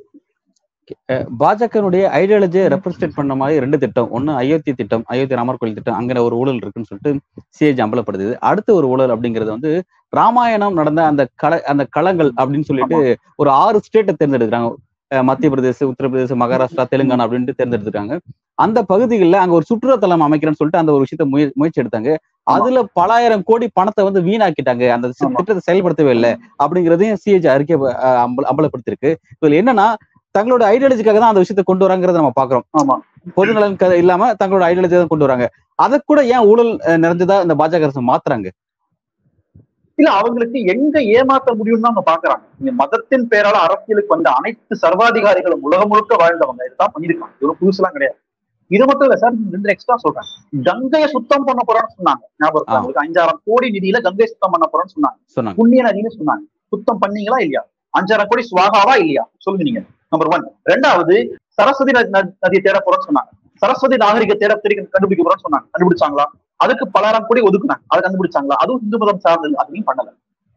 [1.41, 4.09] பாஜகனுடைய ஐடியாலஜியை ரெப்ரசென்ட் பண்ண மாதிரி ரெண்டு திட்டம்.
[4.17, 7.11] ஒன்னு அயோத்தி திட்டம் அயோத்தி ராமர் கோயில் திட்டம் அங்க ஒரு ஊழல் இருக்குன்னு சொல்லிட்டு
[7.57, 8.27] சிஏஜி அம்பலப்படுது.
[8.49, 9.71] அடுத்த ஒரு ஊழல் அப்படிங்கிறது வந்து
[10.19, 12.99] ராமாயணம் நடந்த அந்த கள அந்த களங்கள் அப்படின்னு சொல்லிட்டு
[13.43, 14.69] ஒரு ஆறு ஸ்டேட்டை தேர்ந்தெடுக்கிறாங்க.
[15.11, 18.15] மத்திய பிரதேச உத்தரப்பிரதேச மகாராஷ்டிரா தெலுங்கானா அப்படின்ட்டு தேர்ந்தெடுத்திருக்காங்க.
[18.57, 22.11] அந்த பகுதிகளில் அங்க ஒரு சுற்றுலாத்தலம் அமைக்கிறேன்னு சொல்லிட்டு அந்த ஒரு விஷயத்த முய முயற்சி எடுத்தாங்க.
[22.47, 24.83] அதுல பலாயிரம் கோடி பணத்தை வந்து வீணாக்கிட்டாங்க.
[24.95, 25.07] அந்த.
[25.37, 26.31] திட்டத்தை செயல்படுத்தவே இல்லை
[26.63, 27.77] அப்படிங்கிறதையும் சிஏஜி அறிக்கை
[28.51, 29.87] அம்பலப்படுத்திருக்கு இதுல என்னன்னா
[30.35, 32.95] தங்களோட ஐடியாலஜிக்காக தான் அந்த விஷயத்தை கொண்டு வராங்கிறத நம்ம பாக்குறோம் ஆமா.
[33.37, 35.45] பொதுநலன் இல்லாம தங்களோட ஐடியாலஜி தான் கொண்டு வராங்க.
[35.79, 36.71] அதை கூட ஏன் ஊழல்
[37.03, 38.47] நிறைஞ்சதா இந்த பாஜக அரசு மாத்துறாங்க?
[39.95, 42.41] இல்ல அவங்களுக்கு எங்க ஏமாத்த முடியும்னு அவங்க பாக்குறாங்க.
[42.57, 46.65] நீங்க மதத்தின் பேரால அரசியலுக்கு வந்த அனைத்து சர்வாதிகாரிகளும் உலகம் முழுக்க வாழ்ந்தவங்க.
[46.65, 48.19] இதுதான் பண்ணிருக்காங்க ஒரு புதுசுலாம் கிடையாது.
[48.67, 50.23] இது மட்டும் இல்ல சார் ரெண்டு எக்ஸ்ட்ரா சொல்றேன்.
[50.63, 52.25] கங்கையை சுத்தம் பண்ண போறோம்னு சொன்னாங்க.
[52.37, 55.25] ஞாபகம் அஞ்சாயிரம் கோடி நிதியில கங்கை சுத்தம் பண்ண போறோம்னு சொன்னாங்க.
[55.55, 56.57] புண்ணிய நதின்னு சொன்னாங்க.
[56.67, 57.67] சுத்தம் பண்ணீங்களா இல்லையா?
[57.99, 59.29] அஞ்சாயிரம் கோடி சுவாகாவா இல்லையா?
[59.37, 59.89] சொல்லுங்க நீங்க.
[60.09, 63.29] நம்பர் ஒன் ரெண்டாவது சரஸ்வதி நதி- நதி- நதியை தேட போறோம்னு சொன்னாங்க.
[63.55, 65.65] சரஸ்வதி நாகரிக தேடி கண்டுபிடிக்க போறோம்னு சொன்னாங்க.
[65.77, 66.23] கண்டுபிடிச்சாங்களா?
[66.55, 67.83] அதுக்கு பலாயிரம் கூட ஒதுக்குனாங்க.
[67.87, 68.57] அதை கண்டுபிடிச்சாங்களா?
[68.63, 70.09] அதுவும் இந்து மதம் சார்ந்தது அதையும் பண்ணல.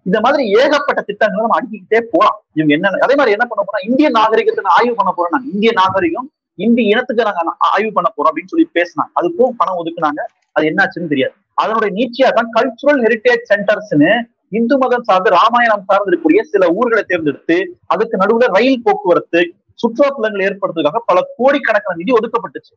[0.06, 2.36] இந்த மாதிரி ஏகப்பட்ட திட்டங்களை நம்ம அடுக்கிக்கிட்டே போலாம்.
[2.52, 3.84] இவங்க என்ன அதே மாதிரி என்ன பண்ண போறோம்?
[3.88, 8.30] இந்திய நாகரிகத்தை நான் ஆய்வு பண்ண போறோம் நாங்க இந்திய நாகரிகம் இந்திய இனத்துக்கு நாங்க ஆய்வு பண்ண போறோம்
[8.30, 9.10] அப்படின்னு சொல்லி பேசினாங்க.
[9.20, 10.22] அதுக்கும் பணம் ஒதுக்குனாங்க.
[10.52, 11.34] அது என்னாச்சுன்னு தெரியாது.
[11.54, 14.10] அதனுடைய நீச்சியா தான் கல்ச்சுரல் ஹெரிட்டேஜ் சென்டர்ஸ்னு
[14.48, 19.40] இந்து மதம் சார்ந்து ராமாயணம் சார்ந்து இருக்கக்கூடிய சில ஊர்களை தேர்ந்தெடுத்து அதுக்கு நடுவுல ரயில் போக்குவரத்து
[19.82, 22.72] சுற்றுலாத்தலங்கள் ஏற்படுறதுக்காக பல கோடிக்கணக்கான நிதி ஒதுக்கப்பட்டுச்சு.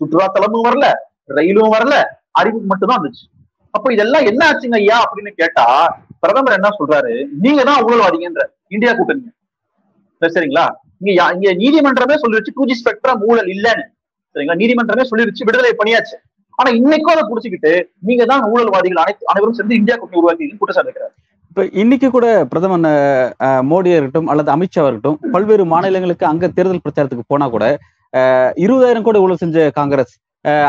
[0.00, 0.86] சுற்றுலாத்தலமும் வரல
[1.24, 1.94] ரயிலும் வரல
[2.40, 3.24] அறிவுக்கு மட்டும்தான் வந்துச்சு.
[3.74, 5.66] அப்போ இதெல்லாம் என்ன ஆச்சுங்க ஐயா அப்படின்னு கேட்டா
[6.22, 7.12] பிரதமர் என்ன சொல்றாரு?
[7.44, 8.44] நீங்க தான் ஊழல்வாதிங்கன்ற.
[8.74, 9.32] இந்தியா கூட்டணி
[10.36, 10.66] சரிங்களா?
[11.00, 13.84] இங்க இங்க நீதிமன்றமே சொல்லிருச்சு டூ ஜி ஸ்பெக்ட்ரம் ஊழல் இல்லைன்னு.
[14.34, 14.58] சரிங்களா?
[14.62, 16.16] நீதிமன்றமே சொல்லிருச்சு விடுதலை பண்ணியாச்சு.
[16.58, 17.72] ஆனா இன்னைக்கும் அதை புடிச்சுக்கிட்டு
[18.08, 21.14] நீங்க தான் ஊழல்வாதிகள் அனைத்து அனைவரும் சேர்ந்து இந்தியா கூட்டணி உருவாக்கி குற்றச்சாட்டு இருக்கிறார்
[21.50, 22.86] இப்ப இன்னைக்கு கூட பிரதமர்
[23.72, 27.66] மோடியா இருக்கட்டும் அல்லது அமித்ஷா இருக்கட்டும் பல்வேறு மாநிலங்களுக்கு அங்க தேர்தல் பிரச்சாரத்துக்கு போனா கூட
[28.64, 30.12] இருபதாயிரம் கோடி ஊழல் செஞ்ச காங்கிரஸ்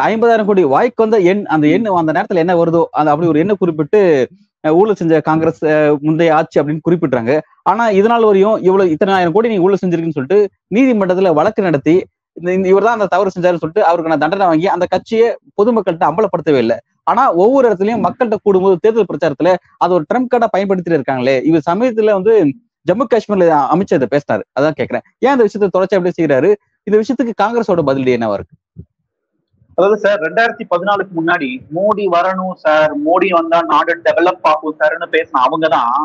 [0.09, 3.55] ஐம்பதாயிரம் கோடி வாய்க்கு வந்த எண் அந்த எண் அந்த நேரத்துல என்ன வருதோ அந்த அப்படி ஒரு எண்ணை
[3.61, 3.99] குறிப்பிட்டு
[4.63, 5.61] ஊழல் செஞ்ச காங்கிரஸ்
[6.05, 7.33] முந்தைய ஆட்சி அப்படின்னு குறிப்பிட்டாங்க
[7.71, 10.39] ஆனா இதனால் வரையும் இவ்வளவு இத்தனை ஆயிரம் கோடி நீங்க ஊழல் செஞ்சிருக்குன்னு சொல்லிட்டு
[10.75, 11.95] நீதிமன்றத்துல வழக்கு நடத்தி
[12.37, 15.27] இந்த இவர் தான் அந்த தவறு செஞ்சாருன்னு சொல்லிட்டு அவருக்கான தண்டனை வாங்கி அந்த கட்சியை
[15.59, 16.77] பொதுமக்கள்கிட்ட அம்பலப்படுத்தவே இல்லை.
[17.11, 19.51] ஆனா ஒவ்வொரு இடத்துலயும் மக்கள்கிட்ட கூடும்போது தேர்தல் பிரச்சாரத்துல
[19.83, 22.33] அது ஒரு ட்ரம்ப் கார்டா பயன்படுத்திட்டு இருக்காங்களே இவர் சமயத்துல வந்து
[22.85, 24.43] ஜம்மு காஷ்மீர்ல அமைச்சர் இதை பேசினாரு.
[24.57, 26.49] அதான் கேட்கிறேன் ஏன் இந்த விஷயத்தை தொடர்ச்சி அப்படியே செய்யறாரு
[26.87, 28.55] இந்த விஷயத்துக்கு காங்கிரஸோட பதிலடி என்னவா இருக்கு?
[29.77, 35.41] அதாவது சார் ரெண்டாயிரத்தி பதினாலுக்கு முன்னாடி மோடி வரணும் சார் மோடி வந்தா நாடு டெவலப் ஆகும் சார்னு பேசின
[35.41, 35.97] அவங்க தான்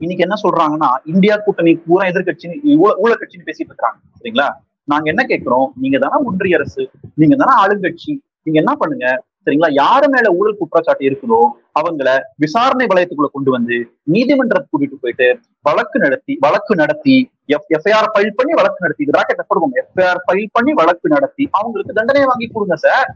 [0.00, 2.56] இன்னைக்கு என்ன சொல்றாங்கன்னா இந்தியா கூட்டணி பூரா எதிர்கட்சின்னு
[3.02, 3.98] ஊழல் கட்சின்னு பேசிட்டு இருக்காங்க.
[4.18, 4.48] சரிங்களா?
[4.88, 6.82] நாங்க என்ன கேட்கிறோம் நீங்க தானே ஒன்றிய அரசு
[7.14, 9.06] நீங்க தானே ஆளுங்கட்சி நீங்க என்ன பண்ணுங்க?
[9.46, 9.68] சரிங்களா?
[9.82, 11.40] யாரு மேல ஊழல் குற்றச்சாட்டு இருக்குதோ
[11.80, 12.08] அவங்கள
[12.44, 13.76] விசாரணை வலயத்துக்குள்ள கொண்டு வந்து
[14.14, 15.28] நீதிமன்றத்தை கூட்டிட்டு போயிட்டு
[15.64, 17.16] வழக்கு நடத்தி வழக்கு நடத்தி
[17.56, 22.26] எஃப்ஐஆர் ஃபைல் பண்ணி வழக்கு நடத்தி இது ராக்கெட் கொடுக்கும் எஃப்ஐஆர் ஃபைல் பண்ணி வழக்கு நடத்தி அவங்களுக்கு தண்டனையை
[22.32, 23.08] வாங்கி கொடுங்க சார்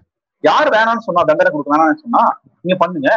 [0.44, 2.22] யார் வேணாம்னு சொன்னா தண்டனை கொடுக்க வேணாம்னு சொன்னா
[2.64, 3.10] நீங்க பண்ணுங்க.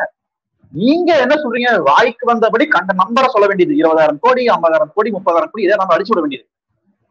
[0.73, 1.71] நீங்க என்ன சொல்றீங்க?
[1.87, 3.73] வாய்க்கு வந்தபடி கண்ட நம்பரை சொல்ல வேண்டியது.
[3.81, 6.45] இருபதாயிரம் கோடி ஐம்பதாயிரம் கோடி முப்பதாயிரம் கோடி இதை நம்ம அடிச்சு விட வேண்டியது.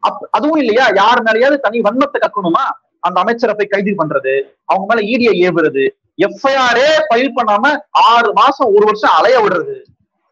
[0.03, 0.85] அப் அதுவும் இல்லையா?
[1.01, 2.63] யார் மேலேயாவது தனி வன்மத்தை கக்கணுமா?
[3.07, 4.33] அந்த அமைச்சரை போய் கைது பண்றது
[4.71, 5.83] அவங்க மேல ஈடியை ஏவுறது
[6.19, 7.65] எஃப்ஐஆரே ஃபைல் பண்ணாம
[8.11, 9.75] ஆறு மாசம் ஒரு வருஷம் அலைய விடுறது.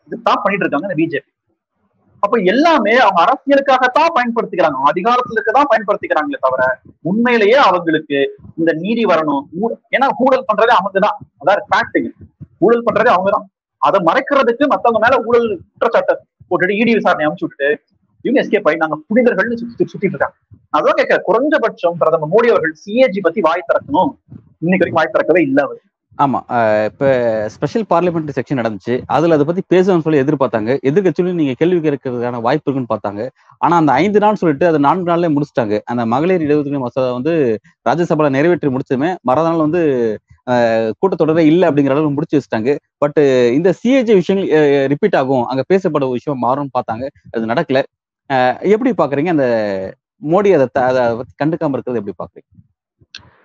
[0.08, 1.30] இதுதான் பண்ணிட்டு இருக்காங்க இந்த பிஜேபி
[2.24, 4.80] அப்ப எல்லாமே அவங்க அரசியலுக்காகத்தான் பயன்படுத்திக்கிறாங்க.
[4.91, 6.63] அதிகாரத்திற்கு தான் பயன்படுத்திக்கிறாங்களே தவிர
[7.10, 8.17] உண்மையிலேயே அவங்களுக்கு
[8.60, 9.44] இந்த நீதி வரணும்.
[9.96, 12.04] ஏன்னா ஊழல் பண்றதே அவங்க தான் அதாவது
[12.65, 13.48] ஊழல் பண்றதே அவங்க தான்
[13.82, 16.13] அதை மறைக்கிறதுக்கு மத்தவங்க மேல ஊழல் குற்றச்சாட்டை
[16.50, 17.70] போட்டுட்டு இடி விசாரணை அமைச்சு விட்டுட்டு
[18.26, 20.36] இவங்க எஸ்கேப் ஆகி நாங்க புனிதர்கள்னு சுத்தி சுத்திட்டு இருக்காங்க.
[20.78, 24.12] அதான் கேட்க குறைஞ்சபட்சம் பிரதமர் மோடி அவர்கள் சிஏஜி பத்தி வாய் திறக்கணும்.
[24.62, 25.80] இன்னைக்கு வரைக்கும் வாய் திறக்கவே இல்லை அவர்.
[26.24, 26.39] ஆமா
[26.88, 27.04] இப்ப
[27.54, 28.95] ஸ்பெஷல் பார்லிமெண்ட் செக்ஷன் நடந்துச்சு.
[29.15, 30.71] அதுல அதை பத்தி பேசணும்னு சொல்லி எதிர்பார்த்தாங்க.
[30.89, 33.21] எதிர்கட்சியிலும் நீங்க கேள்வி கேட்கறதுக்கான வாய்ப்பு இருக்குன்னு பார்த்தாங்க.
[33.65, 35.78] ஆனா அந்த ஐந்து நாள் சொல்லிட்டு அது நான்கு நாள்ல முடிச்சிட்டாங்க.
[35.91, 37.34] அந்த மகளிர் இடஒதுக்கீடு மசோதா வந்து
[37.89, 39.82] ராஜ்யசபால நிறைவேற்றி முடிச்சதுமே மறுநாள் வந்து
[41.00, 42.71] கூட்டத்தொடரே இல்லை அப்படிங்கிற அளவுக்கு முடிச்சு வச்சுட்டாங்க.
[43.04, 43.19] பட்
[43.58, 44.50] இந்த சிஏஜி விஷயங்கள்
[44.93, 45.45] ரிப்பீட் ஆகும்.
[45.52, 47.08] அங்க பேசப்பட விஷயம் மாறும்னு பார்த்தாங்க.
[47.36, 47.82] அது நடக்கல.
[48.76, 49.47] எப்படி பாக்குறீங்க அந்த
[50.34, 51.02] மோடி அதை அதை
[51.41, 52.50] கண்டுக்காம இருக்கிறது எப்படி பாக்குறீங்க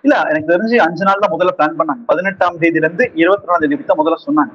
[0.07, 2.01] இல்ல எனக்கு தெரிஞ்சு அஞ்சு நாள் தான் முதல்ல பிளான் பண்ணாங்க.
[2.09, 4.53] பதினெட்டாம் தேதியில இருந்து இருபத்தி நாலாம் தேதி தான் முதல்ல சொன்னாங்க.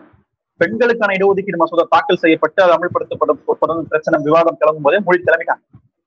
[0.61, 5.62] பெண்களுக்கான இடஒதுக்கீடு மசோதா தாக்கல் செய்யப்பட்டு அது அமல்படுத்தப்படும் பிரச்சனை விவாதம் கிளம்பும் போதே மொழி கிளம்பிட்டாங்க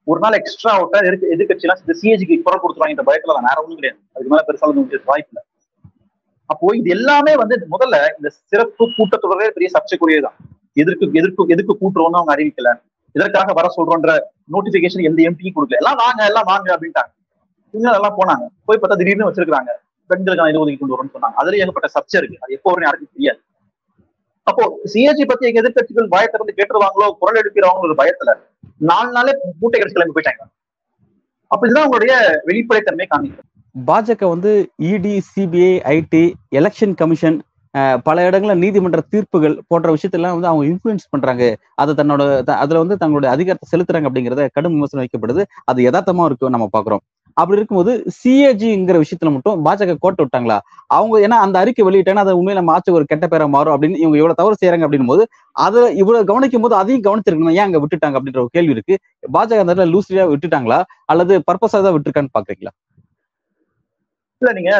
[0.07, 3.97] ஒரு நாள் எக்ஸ்ட்ரா விட்டா எதிர்க்கு எதிர்கட்சி எல்லாம் இந்த சிஏஜிக்கு குரல் கொடுத்துருவாங்க பயத்துல நேரம் ஒன்றும் கிடையாது.
[4.15, 5.43] அதுக்கு மேல பெருசாலும் வாய்ப்பு இல்லை.
[6.49, 10.37] அப்போ இது எல்லாமே வந்து முதல்ல இந்த சிறப்பு கூட்டத்தொடரே பெரிய சர்ச்சைக்குரியதுதான்
[10.81, 12.71] எதிர்க்கு எதிர்க்கு எதிர்க்கு கூட்டுறோம்னு அவங்க அறிவிக்கல.
[13.15, 14.11] இதற்காக வர சொல்றோன்ற
[14.55, 15.79] நோட்டிபிகேஷன் எந்த எம்பியும் கொடுக்கல.
[15.83, 17.11] எல்லாம் வாங்க எல்லாம் வாங்க அப்படின்ட்டாங்க.
[17.75, 18.45] இவங்க எல்லாம் போனாங்க.
[18.67, 19.73] போய் பார்த்தா திடீர்னு வச்சிருக்காங்க
[20.09, 21.37] பெண்களுக்கான இடஒதுக்கீடு கொண்டு வரும்னு சொன்னாங்க.
[21.41, 22.41] அதுல ஏகப்பட்ட சர்ச்சை இருக்கு.
[22.43, 23.39] அது எப்போ வரும் யாருக்கும் தெரியாது.
[24.47, 28.33] அப்போ சிஏஜி பத்தி எங்க எதிர்கட்சிகள் பய வந்து கேட்டுருவாங்களோ குரல் எடுக்கிறவங்க ஒரு பயத்துல
[28.89, 30.43] நாலு நாளே மூட்டை கட்சி கிளம்பி போயிட்டாங்க.
[31.51, 32.13] அப்ப இதுதான் உங்களுடைய
[32.49, 34.51] வெளிப்படைத்தன்மை காமிக்கும் பாஜக வந்து
[34.91, 36.23] இடி சிபிஐ ஐடி
[36.59, 37.37] எலெக்ஷன் கமிஷன்
[38.07, 41.43] பல இடங்களில் நீதிமன்ற தீர்ப்புகள் போன்ற விஷயத்தெல்லாம் வந்து அவங்க இன்ஃபுளுன்ஸ் பண்றாங்க.
[41.81, 42.21] அது தன்னோட
[42.63, 45.43] அதுல வந்து தங்களுடைய அதிகாரத்தை செலுத்துறாங்க அப்படிங்கிறத கடும் விமர்சனம் வைக்கப்படுது.
[45.71, 47.03] அது யதார்த்தமா இருக்கும் நம்ம பாக்குறோம்
[47.37, 50.57] அப்படி இருக்கும்போது சிஏஜிங்கிற விஷயத்துல மட்டும் பாஜக கோட்டை விட்டாங்களா?
[50.97, 54.39] அவங்க ஏன்னா அந்த அறிக்கை வெளியிட்டாங்கன்னா அதை உண்மையில நம்ம ஒரு கெட்ட பேரை மாறும் அப்படின்னு இவங்க இவ்வளவு
[54.41, 55.25] தவறு செய்யறாங்க அப்படின் போது
[55.65, 57.57] அதை இவ்வளவு கவனிக்கும் போது அதையும் கவனிச்சிருக்கணும்?
[57.59, 58.97] ஏன் அங்க விட்டுட்டாங்க அப்படின்ற ஒரு கேள்வி இருக்கு.
[59.35, 60.79] பாஜக அந்த இடத்துல லூசியா விட்டுட்டாங்களா?
[61.13, 62.73] அல்லது பர்பஸா தான் விட்டுருக்கான்னு பாக்குறீங்களா?
[64.41, 64.71] இல்ல நீங்க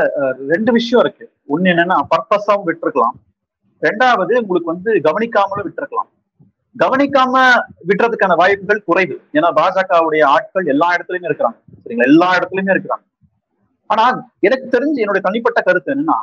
[0.53, 1.25] ரெண்டு விஷயம் இருக்கு.
[1.53, 3.15] ஒண்ணு என்னன்னா பர்பஸாவும் விட்டுருக்கலாம்.
[3.81, 6.09] ரெண்டாவது உங்களுக்கு வந்து கவனிக்காமலும் விட்டுருக்கலாம்.
[6.83, 7.33] கவனிக்காம
[7.89, 9.15] விட்டுறதுக்கான வாய்ப்புகள் குறைவு.
[9.33, 11.57] ஏன்னா பாஜகவுடைய ஆட்கள் எல்லா இடத்துலயுமே இருக்கிறாங்க.
[11.83, 12.07] சரிங்களா?
[12.11, 13.03] எல்லா இடத்துலயுமே இருக்கிறாங்க.
[13.89, 14.05] ஆனா
[14.39, 16.17] எனக்கு தெரிஞ்சு என்னுடைய தனிப்பட்ட கருத்து என்னன்னா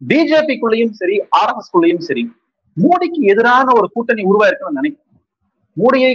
[0.00, 2.24] பிஜேபிக்குள்ளேயும் சரி ஆர் எஸ் குள்ளேயும் சரி
[2.76, 5.14] மோடிக்கு எதிரான ஒரு கூட்டணி உருவாயிருக்குன்னு நினைக்கிறேன்.
[5.80, 6.12] மோடியை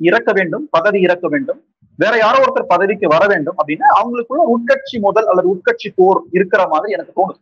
[0.00, 1.60] இறக்க வேண்டும் பதவி இறக்க வேண்டும்
[1.98, 6.92] வேற யாரோ ஒருத்தர் பதவிக்கு வர வேண்டும் அப்படின்னு அவங்களுக்குள்ள உட்கட்சி முதல் அல்லது உட்கட்சி போர் இருக்கிற மாதிரி
[6.96, 7.40] எனக்கு தோணுது.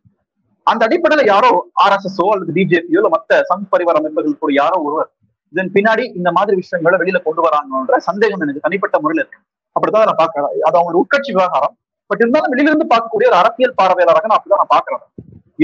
[0.63, 1.51] அந்த அடிப்படையில யாரோ
[1.85, 5.11] ஆர்எஸ்எஸ்ஓ அல்லது பிஜேபியோ இல்ல மத்த சங் பரிவார அமைப்புகள் கூட யாரோ ஒருவர்
[5.57, 9.39] இதன் பின்னாடி இந்த மாதிரி விஷயங்களை வெளியில கொண்டு வராங்கன்ற சந்தேகம் எனக்கு தனிப்பட்ட முறையில் இருக்கு.
[9.77, 11.75] அப்படித்தான் நான் பாக்குறேன் அது அவங்க உட்கட்சி விவகாரம்.
[12.11, 15.05] பட் இருந்தாலும் வெளியில இருந்து பார்க்கக்கூடிய ஒரு அரசியல் பார்வையாளராக நான் அப்படிதான் நான் பாக்குறேன்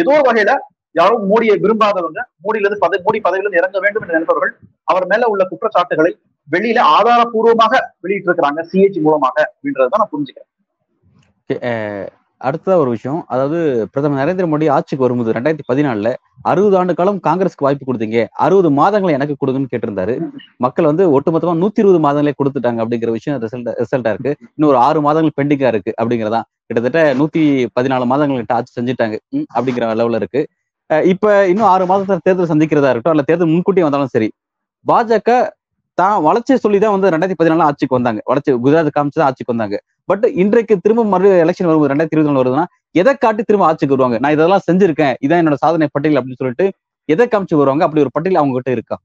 [0.03, 0.53] ஏதோ ஒரு வகையில
[0.95, 4.53] யாரும் மோடியை விரும்பாதவங்க மோடியிலிருந்து பதவி மோடி பதவியிலிருந்து இறங்க வேண்டும் என்று நினைப்பவர்கள்
[4.93, 6.13] அவர் மேல உள்ள குற்றச்சாட்டுகளை
[6.49, 7.75] வெளியில ஆதாரபூர்வமாக
[8.05, 10.51] வெளியிட்டு இருக்கிறாங்க சிஹெச் மூலமாக அப்படின்றதுதான் நான் புரிஞ்சுக்கிறேன்.
[12.49, 13.21] அடுத்ததா ஒரு விஷயம்.
[13.33, 13.59] அதாவது
[13.93, 16.11] பிரதமர் நரேந்திர மோடி ஆட்சிக்கு வரும்போது ரெண்டாயிரத்தி பதினாலுல
[16.51, 18.19] அறுபது ஆண்டு காலம் காங்கிரஸ்க்கு வாய்ப்பு கொடுத்தீங்க.
[18.45, 20.15] அறுபது மாதங்களை எனக்கு கொடுங்கன்னு கேட்டிருந்தாரு.
[20.65, 24.33] மக்கள் வந்து ஒட்டுமொத்தமா நூத்தி இருபது மாதங்களே கொடுத்துட்டாங்க அப்படிங்கிற விஷயம் ரிசல்ட் ரிசல்ட்டா இருக்கு.
[24.57, 27.45] இன்னும் ஒரு ஆறு மாதங்கள் பெண்டிங்கா இருக்கு அப்படிங்கிறதா கிட்டத்தட்ட நூத்தி
[27.79, 29.17] பதினாலு மாதங்கள் கிட்ட ஆட்சி செஞ்சுட்டாங்க.
[29.57, 30.43] அப்படிங்கிற லெவல இருக்கு.
[31.15, 34.29] இப்ப இன்னும் ஆறு மாதத்துல தேர்தல் சந்திக்கிறதா இருக்கட்டும் அல்ல தேர்தல் முன்கூட்டியே வந்தாலும் சரி
[34.87, 35.31] பாஜக
[35.99, 38.21] தான் வளர்ச்சி சொல்லி தான் வந்து ரெண்டாயிரத்தி பதினாலு ஆட்சிக்கு வந்தாங்க.
[38.31, 39.77] வளர்ச்சி குஜராத் காமிச்சு தான் ஆட்சிக்கு வந்தாங்க.
[40.11, 42.67] பட் இன்றைக்கு திரும்ப மறு எலெக்ஷன் வரும்போது ரெண்டாயிரத்தி இருபத்தி நாலு வருதுன்னா
[43.01, 44.19] எதை காட்டி திரும்ப ஆட்சிக்கு வருவாங்க?
[44.19, 45.15] நான் இதெல்லாம் செஞ்சிருக்கேன்.
[45.25, 46.67] இதான் என்னோட சாதனை பட்டியல் அப்படின்னு சொல்லிட்டு
[47.09, 47.85] எதை காமிச்சு வருவாங்க?
[47.85, 48.97] அப்படி ஒரு பட்டியல் அவங்க கிட்ட இருக்கா?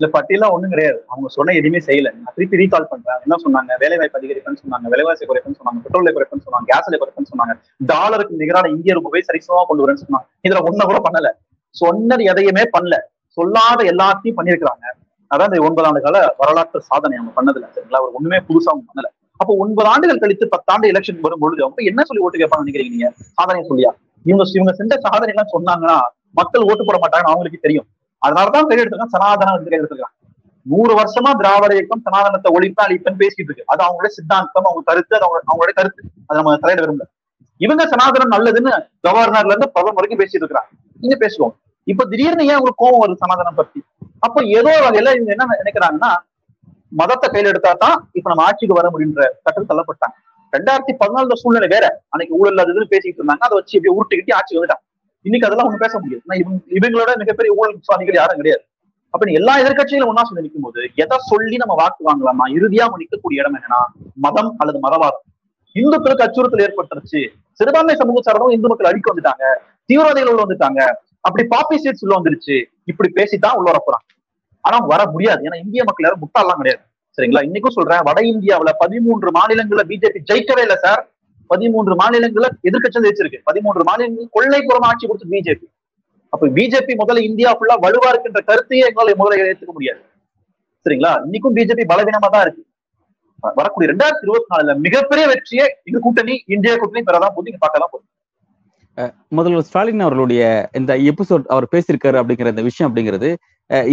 [0.00, 0.98] இல்ல பட்டியலாம் ஒண்ணும் கிடையாது.
[1.12, 2.08] அவங்க சொன்ன எதுவுமே செய்யல.
[2.14, 3.20] நான் திருப்பி ரீகால் பண்றேன்.
[3.26, 3.70] என்ன சொன்னாங்க?
[3.82, 4.86] வேலை வாய்ப்பு அதிகரிப்புன்னு சொன்னாங்க.
[4.92, 5.80] விலைவாசி குறைப்புன்னு சொன்னாங்க.
[5.86, 6.66] பெட்ரோல் குறைப்புன்னு சொன்னாங்க.
[6.72, 7.54] கேஸ் குறைப்புன்னு சொன்னாங்க.
[7.92, 10.26] டாலருக்கு நிகரான இந்திய ரூபாய் சரிசமா கொண்டு வரேன்னு சொன்னாங்க.
[10.46, 11.30] இதுல ஒண்ணு கூட பண்ணல.
[11.74, 12.96] சொன்னது எதையுமே பண்ணல.
[13.36, 14.86] சொல்லாத எல்லாத்தையும் பண்ணிருக்கிறாங்க
[15.30, 18.00] அதான் இந்த ஒன்பது ஆண்டு கால வரலாற்று சாதனை அவங்க பண்ணதுல சரிங்களா?
[18.02, 19.08] அவர் ஒண்ணுமே புதுசா அவங்க பண்ணல.
[19.40, 23.08] அப்போ ஒன்பது ஆண்டுகள் கழித்து பத்தாண்டு எலெக்ஷன் வரும் பொழுது அவங்க என்ன சொல்லி ஓட்டு கேட்பாங்க நினைக்கிறீங்க நீங்க?
[23.38, 23.90] சாதனை சொல்லியா?
[24.26, 25.96] இவங்க இவங்க செஞ்ச சாதனை எல்லாம் சொன்னாங்கன்னா
[26.32, 27.86] மக்கள் ஓட்டு போட மாட்டாங்கன்னு அவங்களுக்கு தெரியும்.
[28.22, 30.14] அதனாலதான் கையில் எடுத்துக்கலாம் சனாதனம் வந்து கையில் எடுத்துக்கலாம்
[30.66, 33.64] நூறு வருஷமா திராவிட இயக்கம் சனாதனத்தை ஒழிப்பா அழிப்பன்னு பேசிட்டு இருக்கு.
[33.66, 36.02] அது அவங்களோட சித்தாந்தம் அவங்க கருத்து அது அவங்க அவங்களோட கருத்து.
[36.26, 37.06] அது நம்ம தலையில விரும்பல.
[37.60, 38.72] இவங்க சனாதனம் நல்லதுன்னு
[39.08, 40.70] கவர்னர்ல இருந்து பிரதமர் வரைக்கும் பேசிட்டு இருக்கிறாங்க.
[41.00, 41.54] நீங்க பேசுவோம்.
[41.86, 43.80] இப்ப திடீர்னு ஏன் ஒரு கோபம் வருது சனாதனம் பத்தி?
[44.22, 46.10] அப்ப ஏதோ வகையில இவங்க என்ன நினைக்கிறாங்கன்னா
[47.00, 50.16] மதத்தை கையில எடுத்தா தான் இப்ப நம்ம ஆட்சிக்கு வர முடியுன்ற கட்டத்தில் தள்ளப்பட்டாங்க.
[50.52, 51.86] ரெண்டாயிரத்தி பதினாலுல சூழ்நிலை வேற.
[52.08, 53.44] அன்னைக்கு ஊழல் அது இதுன்னு பேசிட்டு இருந்தாங்க.
[53.46, 54.84] அதை வச்சு இப்படி உருட்டுக்கிட்டு ஆட்சி வந்துட்டாங்க.
[55.26, 56.22] இன்னைக்கு அதெல்லாம் ஒண்ணு பேச முடியாது.
[56.42, 58.62] இவங்க இவங்களோட மிகப்பெரிய ஊழல் சுவாமிகள் யாரும் கிடையாது.
[59.14, 62.44] அப்ப நீ எல்லா எதிர்கட்சிகளும் ஒன்னா சொல்லி நிற்கும் போது எதை சொல்லி நம்ம வாக்கு வாங்கலாமா?
[62.56, 63.80] இறுதியா நிற்கக்கூடிய இடம் என்னன்னா
[64.26, 65.24] மதம் அல்லது மதவாதம்.
[65.76, 67.20] இந்துக்களுக்கு அச்சுறுத்தல் ஏற்பட்டுருச்சு.
[67.60, 69.44] சிறுபான்மை சமூக சார்ந்தவங்க இந்து மக்கள் அடிக்க வந்துட்டாங்க.
[69.86, 70.80] தீவிரவாதிகள் உள்ள வந்துட்டாங்க.
[71.26, 72.56] அப்படி பாப்பி சீட்ஸ் உள்ள வந்துருச்சு.
[72.90, 73.98] இப்படி பேசித்தான் உள்ள வர
[74.64, 75.40] ஆனா வர முடியாது.
[75.46, 76.82] ஏன்னா இந்திய மக்கள் யாரும் முட்டாளாம் கிடையாது.
[77.18, 77.42] சரிங்களா?
[77.48, 81.02] இன்னைக்கும் சொல்றேன் வட இந்தியாவுல பதிமூன்று மாநிலங்கள்ல பிஜேபி ஜெயிக்கவே இல்லை சார்
[81.50, 83.40] பதிமூன்று மாநிலங்கள்ல எதிர்கட்சி ஜெயிச்சிருக்கு.
[83.48, 85.66] பதிமூன்று மாநிலங்கள் கொள்ளைப்புறம் ஆட்சி கொடுத்து பிஜேபி
[86.32, 90.00] அப்ப பிஜேபி முதல்ல இந்தியா ஃபுல்லா வலுவா இருக்கின்ற கருத்தையே எங்களால முதல்ல ஏற்றுக்க முடியாது.
[90.86, 91.12] சரிங்களா?
[91.26, 92.62] இன்னைக்கும் பிஜேபி பலவீனமா தான் இருக்கு.
[93.58, 98.07] வரக்கூடிய ரெண்டாயிரத்தி இருபத்தி நாலுல மிகப்பெரிய வெற்றியே இந்த கூட்டணி இந்திய கூட்டணி பெறதான் போது நீங்க பார்க்கலாம் போதும்
[99.36, 100.42] முதல்வர் ஸ்டாலின் அவர்களுடைய
[100.78, 103.28] இந்த எபிசோட் அவர் பேசியிருக்காரு அப்படிங்கிற இந்த விஷயம் அப்படிங்கிறது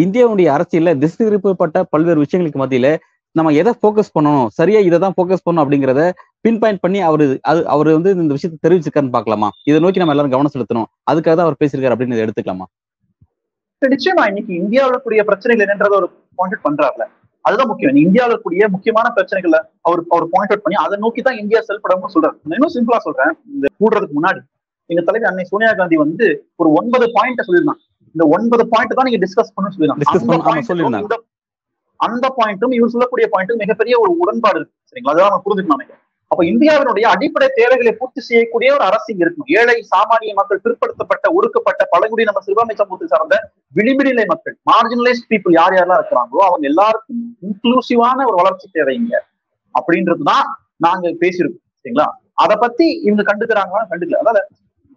[0.03, 2.89] இந்தியாவுடைய அரசியல்ல திசை திருப்பப்பட்ட பல்வேறு விஷயங்களுக்கு மத்தியில
[3.35, 6.03] நம்ம எதை ஃபோக்கஸ் பண்ணணும் சரியா இதை தான் ஃபோக்கஸ் பண்ணணும் அப்படிங்கிறத
[6.45, 9.49] பின் பாயிண்ட் பண்ணி அவரு அது அவர் வந்து இந்த விஷயத்தை தெரிவிச்சிருக்காருன்னு பார்க்கலாமா?
[9.69, 10.87] இதை நோக்கி நம்ம எல்லாரும் கவனம் செலுத்தணும்.
[11.11, 12.65] அதுக்காக தான் அவர் பேசியிருக்காரு அப்படின்னு எடுத்துக்கலாமா?
[13.81, 16.07] நிச்சயமா இன்னைக்கு இந்தியாவில் கூடிய பிரச்சனைகள் என்னன்றத ஒரு
[16.39, 17.05] பாயிண்ட் பண்றாருல.
[17.45, 18.01] அதுதான் முக்கியம்.
[18.07, 22.37] இந்தியாவில் இருக்கக்கூடிய முக்கியமான பிரச்சனைகளை அவர் அவர் பாயிண்ட் அவுட் பண்ணி அதை நோக்கி தான் இந்தியா செயல்படணும்னு சொல்றாரு.
[22.57, 23.33] இன்னும் சிம்பிளா சொல்றேன்.
[23.55, 24.41] இந்த கூடுறதுக்கு முன்னாடி
[24.89, 26.25] எங்க தலைவர் அன்னை சோனியா காந்தி வந்து
[26.61, 27.83] ஒரு ஒன்பது பாயிண்ட் சொல்லியிருந்தாங்க
[28.15, 31.17] இந்த ஒன்பது பாயிண்ட் தான் நீங்க டிஸ்கஸ் பண்ணு சொல்லியிருந்தாங்க
[31.99, 35.13] அந்த பாயிண்ட்டும் இவர் சொல்லக்கூடிய பாயிண்ட்டும் மிகப்பெரிய ஒரு உடன்பாடு இருக்கு சரிங்களா?
[35.13, 40.61] அதான் நம்ம புரிஞ்சுக்கணும் அப்ப இந்தியாவினுடைய அடிப்படை தேவைகளை பூர்த்தி செய்யக்கூடிய ஒரு அரசு இருக்கணும் ஏழை சாமானிய மக்கள்
[40.63, 43.35] பிற்படுத்தப்பட்ட ஒடுக்கப்பட்ட பழங்குடி நம்ம சிறுபான்மை சமூகத்தை சார்ந்த
[43.75, 49.15] விளிம்பிநிலை மக்கள் மார்ஜினலைஸ் பீப்புள் யார் யாரெல்லாம் இருக்கிறாங்களோ அவங்க எல்லாருக்கும் இன்க்ளூசிவான ஒரு வளர்ச்சி தேவைங்க
[49.75, 50.45] அப்படின்றதுதான்
[50.85, 52.07] நாங்க பேசியிருக்கோம் சரிங்களா?
[52.37, 54.19] அதை பத்தி இவங்க கண்டுக்கிறாங்களா கண்டுக்கல.
[54.23, 54.41] அதாவது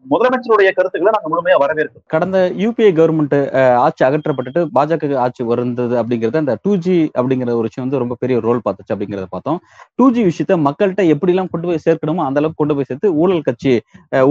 [0.06, 2.04] முதலமைச்சருடைய கருத்துக்களை நாங்க முழுமையா வரவேற்கிறோம்.
[2.14, 3.36] கடந்த யூபிஏ கவர்மெண்ட்
[3.84, 8.36] ஆட்சி அகற்றப்பட்டுட்டு பாஜக ஆட்சி வந்தது அப்படிங்கறது அந்த டூ ஜி அப்படிங்கிற ஒரு விஷயம் வந்து ரொம்ப பெரிய
[8.46, 9.58] ரோல் பார்த்துச்சு அப்படிங்கறத பார்த்தோம்.
[9.98, 13.44] டூ ஜி விஷயத்த மக்கள்கிட்ட எப்படி எல்லாம் கொண்டு போய் சேர்க்கணுமோ அந்த அளவுக்கு கொண்டு போய் சேர்த்து ஊழல்
[13.48, 13.74] கட்சி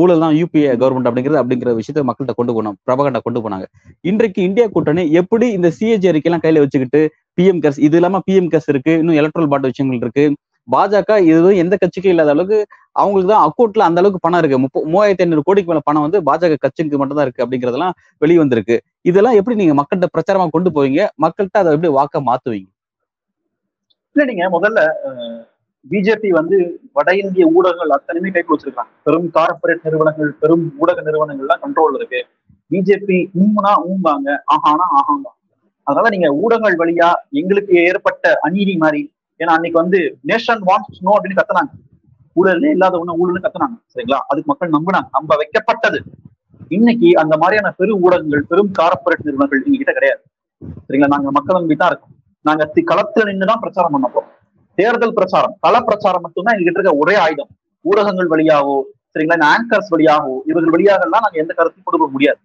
[0.02, 2.78] ஊழல் தான் யூபிஏ கவர்மெண்ட் அப்படிங்கிறது அப்படிங்கிற விஷயத்த மக்கள்கிட்ட கொண்டு போனோம்.
[2.88, 3.68] பிரபகண்டா கொண்டு போனாங்க.
[4.12, 7.02] இன்றைக்கு இந்தியா கூட்டணி எப்படி இந்த சிஏஜி அறிக்கையெல்லாம் கையில வச்சுக்கிட்டு
[7.38, 10.24] பிஎம் கஸ் இது இல்லாம பிஎம் கஸ் இருக்கு இன்னும் எலக்ட்ரல் பாட்டு விஷயங்கள் இருக்கு
[10.74, 12.58] பாஜக இது எந்த கட்சிக்கும் இல்லாத அளவுக்கு
[13.02, 14.58] அவங்களுக்கு தான் அக்கௌண்ட்ல அந்த அளவுக்கு பணம் இருக்கு.
[14.64, 18.76] முப்ப மூவாயிரத்தி ஐநூறு கோடிக்கு மேல பணம் வந்து பாஜக கட்சிக்கு மட்டும் தான் இருக்கு அப்படிங்கறதெல்லாம் வெளிவந்திருக்கு.
[19.10, 21.02] இதெல்லாம் எப்படி நீங்க மக்கள்கிட்ட பிரச்சாரமா கொண்டு போவீங்க?
[21.26, 22.70] மக்கள்கிட்ட அதை எப்படி வாக்க மாத்துவீங்க?
[24.16, 24.80] இல்ல நீங்க முதல்ல
[25.86, 26.58] பிஜேபி வந்து
[26.98, 28.92] வட இந்திய ஊடகங்கள் அத்தனையுமே கைக்கு வச்சிருக்காங்க.
[29.06, 32.22] பெரும் கார்பரேட் நிறுவனங்கள் பெரும் ஊடக நிறுவனங்கள்லாம் கண்ட்ரோல் இருக்கு.
[32.72, 35.28] பிஜேபி உம்னா உம்பாங்க ஆஹானா ஆஹாங்க
[35.88, 37.10] அதனால நீங்க ஊடகங்கள் வழியா
[37.42, 39.02] எங்களுக்கு ஏற்பட்ட அநீதி மாதிரி
[39.40, 41.72] ஏன்னா அன்னைக்கு வந்து நேஷன் வாண்ட்ஸ் நோ அப்படின்னு கத்துனாங்க.
[42.40, 43.78] ஊழலே இல்லாத ஒண்ணு ஊழல்னு கத்துனாங்க.
[43.94, 44.20] சரிங்களா?
[44.28, 45.08] அதுக்கு மக்கள் நம்பினாங்க.
[45.12, 46.00] நம்ப வைக்கப்பட்டது.
[46.68, 50.22] இன்னைக்கு அந்த மாதிரியான பெரு ஊடகங்கள் பெரும் கார்பரேட் நிறுவனங்கள் எங்க கிட்ட கிடையாது.
[50.88, 51.12] சரிங்களா?
[51.16, 52.14] நாங்க மக்கள் நம்பி தான் இருக்கோம்.
[52.42, 54.34] நாங்க களத்துல நின்றுதான் பிரச்சாரம் பண்ண போறோம்.
[54.78, 57.50] தேர்தல் பிரச்சாரம் கள பிரச்சாரம் மட்டும்தான் எங்ககிட்ட இருக்க ஒரே ஆயுதம்.
[57.82, 58.76] ஊடகங்கள் வழியாவோ
[59.12, 59.38] சரிங்களா?
[59.40, 62.40] இந்த ஆங்கர்ஸ் வழியாகவோ இவர்கள் வழியாக எல்லாம் நாங்க எந்த கருத்தையும் கொடுக்க முடியாது.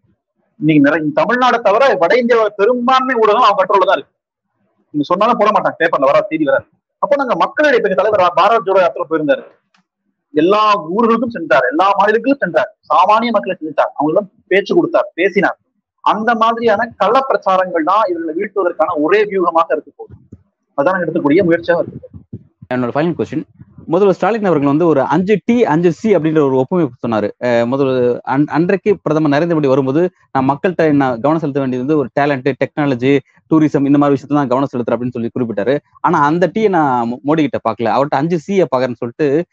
[0.61, 4.15] இன்னைக்கு நிறைய தமிழ்நாடை தவிர வட இந்தியாவோட பெரும்பான்மை ஊடகம் அவங்க கண்ட்ரோல தான் இருக்கு.
[4.95, 5.79] நீங்க சொன்னாலும் போட மாட்டாங்க.
[5.79, 6.67] பேப்பர்ல வர செய்தி வராது.
[7.03, 9.45] அப்போ நாங்க மக்களிடையே இப்ப எங்க தலைவர் பாரத் ஜோடோ யாத்திரை போயிருந்தாரு.
[10.43, 10.61] எல்லா
[10.97, 11.65] ஊர்களுக்கும் சென்றார்.
[11.71, 12.71] எல்லா மாநிலங்களுக்கும் சென்றார்.
[12.91, 15.09] சாமானிய மக்களை சென்றார் அவங்களும் பேச்சு கொடுத்தார்.
[15.15, 15.59] பேசினார்.
[16.05, 20.15] அந்த மாதிரியான கள்ள பிரச்சாரங்கள் தான் இவர்களை வீழ்த்துவதற்கான ஒரே வியூகமாக இருக்க போகுது.
[20.79, 22.09] அதான் எடுக்கக்கூடிய முயற்சியாக இருக்கு.
[22.75, 23.45] என்னோட ஃபைனல் கொஸ்டின்
[23.93, 27.31] முதல்வர் ஸ்டாலின் அவர்கள் வந்து ஒரு அஞ்சு டி அஞ்சு சி அப்படின்ற ஒரு ஒப்புமை சொன்னாரு.
[27.43, 32.53] அன்- அன்றைக்கு பிரதமர் நரேந்திர மோடி வரும்போது நான் மக்கள்கிட்ட நான் கவனம் செலுத்த வேண்டியது வந்து ஒரு டேலண்ட்
[32.53, 33.19] டெக்னாலஜி
[33.51, 35.79] டூரிசம் இந்த மாதிரி விஷயத்துல தான் கவனம் செலுத்துறேன் அப்படின்னு சொல்லி குறிப்பிட்டாரு.
[36.01, 37.87] ஆனா அந்த டீயை நான் மோடி கிட்ட பார்க்கல.
[37.87, 39.47] அவர்கிட்ட அஞ்சு சியை பாக்குறேன்னு சொல்லிட்டு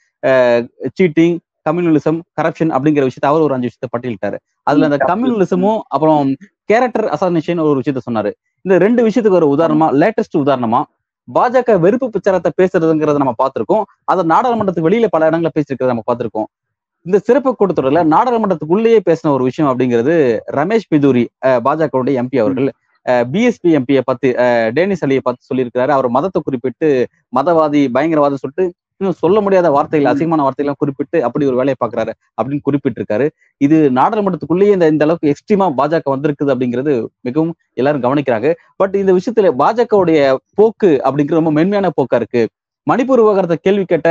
[1.01, 1.37] சீட்டிங்
[1.69, 4.37] கம்யூனலிசம் கரப்ஷன் அப்படிங்கிற விஷயத்த அவர் ஒரு அஞ்சு விஷயத்த பட்டியலிட்டாரு.
[4.63, 8.31] அதுல அந்த கம்யூனலிசமும் அப்புறம் கேரக்டர் அசாசினேஷன் ஒரு விஷயத்த சொன்னாரு.
[8.61, 10.83] இந்த ரெண்டு விஷயத்துக்கு ஒரு உதாரணமா லேட்டஸ்ட் உதாரணமா
[11.37, 13.83] பாஜக வெறுப்பு பிரச்சாரத்தை பேசுறதுங்கிறத நம்ம பார்த்திருக்கோம்.
[14.11, 16.47] அதை நாடாளுமன்றத்துக்கு வெளியில பல இடங்களில் பேசியிருக்கிறத நம்ம பார்த்திருக்கோம்.
[17.05, 20.15] இந்த சிறப்பு கூட்டத்தொடர்ல நாடாளுமன்றத்துக்குள்ளேயே பேசின ஒரு விஷயம் அப்படிங்கிறது
[20.59, 21.23] ரமேஷ் பிதூரி
[21.67, 22.69] பாஜகவுடைய எம்பி அவர்கள்
[23.33, 24.29] பிஎஸ்பி எம்பியை பத்தி
[24.77, 25.91] டேனிஸ் அலியை பார்த்து சொல்லியிருக்கிறாரு.
[25.95, 26.87] அவர் மதத்தை குறிப்பிட்டு
[27.37, 28.65] மதவாதி பயங்கரவாதம் சொல்லிட்டு
[29.01, 33.25] இன்னும் சொல்ல முடியாத வார்த்தைகள் அசிங்கமான வார்த்தைகள் குறிப்பிட்டு அப்படி ஒரு வேலையை பாக்குறாரு அப்படின்னு குறிப்பிட்டிருக்காரு.
[33.65, 36.93] இது நாடாளுமன்றத்துக்குள்ளேயே இந்த இந்த அளவுக்கு எக்ஸ்ட்ரீமா பாஜக வந்திருக்குது அப்படிங்கிறது
[37.27, 38.49] மிகவும் எல்லாரும் கவனிக்கிறாங்க.
[38.81, 40.19] பட் இந்த விஷயத்துல பாஜகவுடைய
[40.59, 42.43] போக்கு அப்படிங்கிறது ரொம்ப மென்மையான போக்கா இருக்கு.
[42.87, 44.09] மணிப்பூர் விவகாரத்தை கேள்வி கேட்ட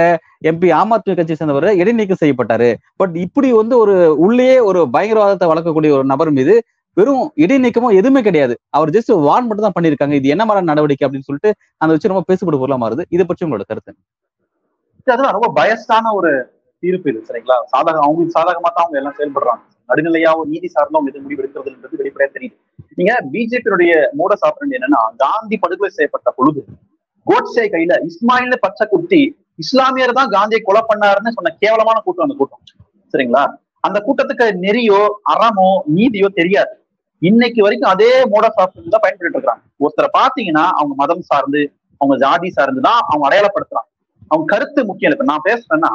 [0.51, 2.71] எம்பி ஆம் ஆத்மி கட்சியை சேர்ந்தவர் இடைநீக்கம் செய்யப்பட்டாரு.
[3.01, 6.55] பட் இப்படி வந்து ஒரு உள்ளேயே ஒரு பயங்கரவாதத்தை வளர்க்கக்கூடிய ஒரு நபர் மீது
[6.97, 8.55] வெறும் இடைநீக்கமோ எதுவுமே கிடையாது.
[8.77, 11.51] அவர் ஜஸ்ட் வார்ன் மட்டும் தான் பண்ணிருக்காங்க இது என்ன மாதிரி நடவடிக்கை அப்படின்னு சொல்லிட்டு
[11.83, 13.05] அந்த வச்சு ரொம்ப பேசப்படும் பொருளா மாறுது.
[13.17, 13.93] இதை பற்றி உங்களோட கருத்து
[15.15, 16.31] அதெல்லாம் ரொம்ப பயஸ்டான ஒரு
[16.83, 17.57] தீர்ப்பு இது சரிங்களா?
[17.73, 19.63] சாதகம் அவங்களுக்கு சாதகமா தான் அவங்க எல்லாம் செயல்படுறாங்க.
[19.89, 22.57] நடுநிலையாவோ நீதி சார்ந்தும் அவங்க எது முடிவு எடுக்கிறதுன்றது வெளிப்படையா தெரியுது.
[22.99, 26.61] நீங்க பிஜேபியுடைய மூட சாப்பிடுறது என்னன்னா காந்தி படுகொலை செய்யப்பட்ட பொழுது
[27.27, 29.23] கோட்ஸே கையில இஸ்மாயில பச்சை குத்தி
[29.65, 32.63] இஸ்லாமியர் தான் காந்தியை கொலை பண்ணாருன்னு சொன்ன கேவலமான கூட்டம் அந்த கூட்டம்
[33.15, 33.43] சரிங்களா?
[33.87, 35.01] அந்த கூட்டத்துக்கு நெறியோ
[35.33, 36.73] அறமோ நீதியோ தெரியாது.
[37.23, 39.63] இன்னைக்கு வரைக்கும் அதே மூட சாப்பிட்டு தான் பயன்படுத்திட்டு இருக்காங்க.
[39.85, 41.63] ஒருத்தரை பாத்தீங்கன்னா அவங்க மதம் சார்ந்து
[42.01, 43.89] அவங்க ஜாதி சார்ந்து தான் அவங்க அடையாளப்படுத்துறாங்க.
[44.31, 45.13] அவங்க கருத்து முக்கியம்.
[45.15, 45.91] இப்ப நான் பேசுறேன்னா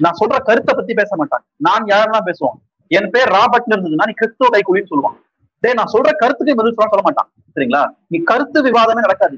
[0.00, 2.58] நான் சொல்ற கருத்தை பத்தி பேச மாட்டாங்க நான் யாரெல்லாம் பேசுவான்
[2.96, 5.16] என் பேர் ராபர்ட்னு இருந்ததுன்னா நீ கிறிஸ்துவ கைக்குலின்னு சொல்லுவான்.
[5.62, 7.28] டே நான் சொல்ற கருத்துக்கு பதில் சொல்ல சொல்ல மாட்டான்.
[7.54, 7.82] சரிங்களா?
[8.12, 9.36] நீ கருத்து விவாதமே நடக்காது.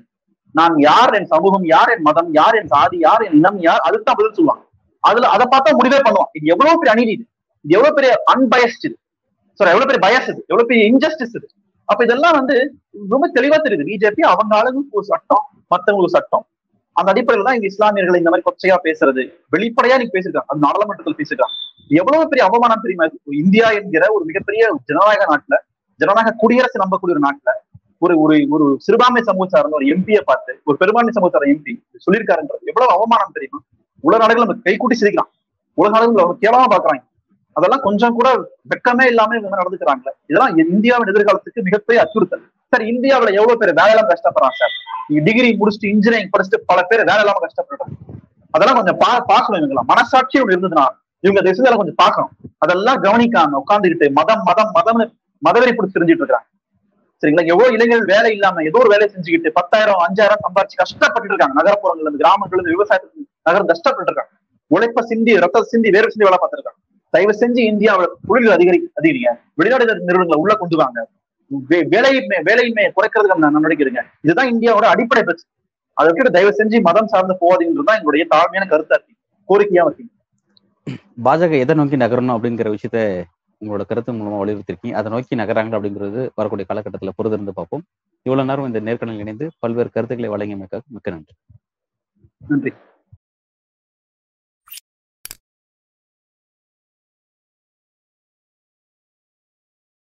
[0.59, 4.07] நான் யார் என் சமூகம் யார் என் மதம் யார் என் சாதி யார் என் இனம் யார் அதுக்கு
[4.09, 4.61] தான் பதில் சொல்லுவான்.
[5.05, 6.31] அதுல அதை பார்த்தா முடிவே பண்ணுவான்.
[6.39, 7.25] இது எவ்வளவு பெரிய அநீதி இது.
[7.65, 8.97] இது எவ்வளவு பெரிய அன்பயஸ்ட் இது.
[9.61, 10.41] சாரி எவ்வளவு பெரிய பயஸ் இது.
[10.51, 11.47] எவ்வளவு பெரிய இன்ஜஸ்டிஸ் இது.
[11.89, 12.57] அப்ப இதெல்லாம் வந்து
[13.15, 13.87] ரொம்ப தெளிவா தெரியுது.
[13.91, 16.45] பிஜேபி அவங்க ஆளுங்களுக்கு ஒரு சட்டம் மத்தவங்களுக்கு சட்டம்.
[17.01, 19.23] அந்த அடிப்படையில தான் இங்க இஸ்லாமியர்கள் இந்த மாதிரி கொச்சையா பேசுறது.
[19.55, 20.49] வெளிப்படையா நீங்க பேசிருக்காங்க.
[20.53, 21.57] அது நாடாளுமன்றத்தில் பேசிருக்காங்க.
[22.01, 23.07] எவ்வளவு பெரிய அவமானம் தெரியுமா?
[23.43, 25.57] இந்தியா என்கிற ஒரு மிகப்பெரிய ஜனநாயக நாட்டுல
[26.01, 27.53] ஜனநாயக குடியரசு நம்பக்கூடிய ஒரு நாட்டுல
[28.05, 31.73] ஒரு ஒரு ஒரு சிறுபான்மை சமூகம் சார்ந்த ஒரு எம்பியை பார்த்து ஒரு பெரும்பான்மை சமூக சார்ந்த எம்பி
[32.07, 32.63] சொல்லியிருக்காருன்றது.
[32.71, 33.59] எவ்வளவு அவமானம் தெரியுமா?
[34.05, 35.31] உலக நாடுகள் நம்ம கைகூட்டி சிரிக்கிறான்.
[35.79, 37.03] உலக நாடுகள் அவங்க கேவலமா பாக்குறாங்க
[37.57, 38.29] அதெல்லாம் கொஞ்சம் கூட
[38.73, 40.13] வெக்கமே இல்லாம இவங்க நடந்துக்கிறாங்களே.
[40.27, 42.45] இதெல்லாம் இந்தியாவின் எதிர்காலத்துக்கு மிகப்பெரிய அச்சுறுத்தல்.
[42.73, 44.75] சார் இந்தியாவுல எவ்வளவு பேர் வேலை இல்லாம கஷ்டப்படுறாங்க சார்?
[45.09, 47.95] நீங்க டிகிரி முடிச்சுட்டு இன்ஜினியரிங் படிச்சுட்டு பல பேர் வேலை இல்லாம கஷ்டப்படுறாங்க.
[48.55, 49.91] அதெல்லாம் கொஞ்சம் பா பார்க்கணும் இவங்கெல்லாம்.
[49.93, 50.87] மனசாட்சி ஒன்று இருந்ததுன்னா
[51.25, 52.33] இவங்க விஷயத்துல கொஞ்சம் பார்க்கணும்.
[52.59, 55.07] அதெல்லாம் கவனிக்காம உட்காந்துக்கிட்டு மதம் மதம் மதம்னு
[55.43, 56.47] மதவெறி பிடிச்சி தெரிஞ்சுட்டு இருக்காங்க.
[57.23, 57.47] சரிங்களா?
[57.47, 61.55] எவ்வளவு இளைஞர்கள் வேலை இல்லாம ஏதோ ஒரு வேலையை செஞ்சுக்கிட்டு பத்தாயிரம் அஞ்சாயிரம் சம்பாரிச்சு கஷ்டப்பட்டு இருக்காங்க.
[61.61, 64.33] நகரப்புறங்கள்ல இருந்து கிராமங்கள்ல இருந்து விவசாயத்துக்கு நகரம் கஷ்டப்பட்டு இருக்காங்க.
[64.71, 66.80] உழைப்ப சிந்தி ரத்த சிந்தி வேறு சிந்தி வேலை பார்த்திருக்காங்க
[67.15, 69.31] தயவு செஞ்சு இந்தியாவில் தொழில்கள் அதிகரி அதிகரிங்க.
[69.61, 70.99] வெளிநாடு நிறுவனங்களை உள்ள கொண்டு வாங்க.
[71.95, 75.51] வேலையின்மை வேலையின்மையை குறைக்கிறதுக்கு நம்ம நடவடிக்கை எடுங்க இதுதான் இந்தியாவோட அடிப்படை பிரச்சனை.
[76.01, 79.15] அதை விட்டு தயவு செஞ்சு மதம் சார்ந்து போகாதீங்கன்றதுதான் எங்களுடைய தாழ்மையான கருத்தா இருக்கு
[79.51, 80.07] கோரிக்கையா இருக்கு
[81.25, 83.01] பாஜக எதை நோக்கி நகரணும் அப்படிங்கிற விஷயத்த
[83.63, 84.93] உங்களோட கருத்து மூலமா வலியுறுத்திருக்கீங்க.
[85.01, 87.83] அதை நோக்கி நகராங்க அப்படிங்கிறது வரக்கூடிய காலகட்டத்தில் பொறுத்திருந்து பார்ப்போம்.
[88.23, 91.35] இவ்வளவு நேரம் இந்த நேர்காணல் இணைந்து பல்வேறு கருத்துக்களை வழங்கியமைக்காக மிக்க நன்றி.
[92.49, 92.73] நன்றி.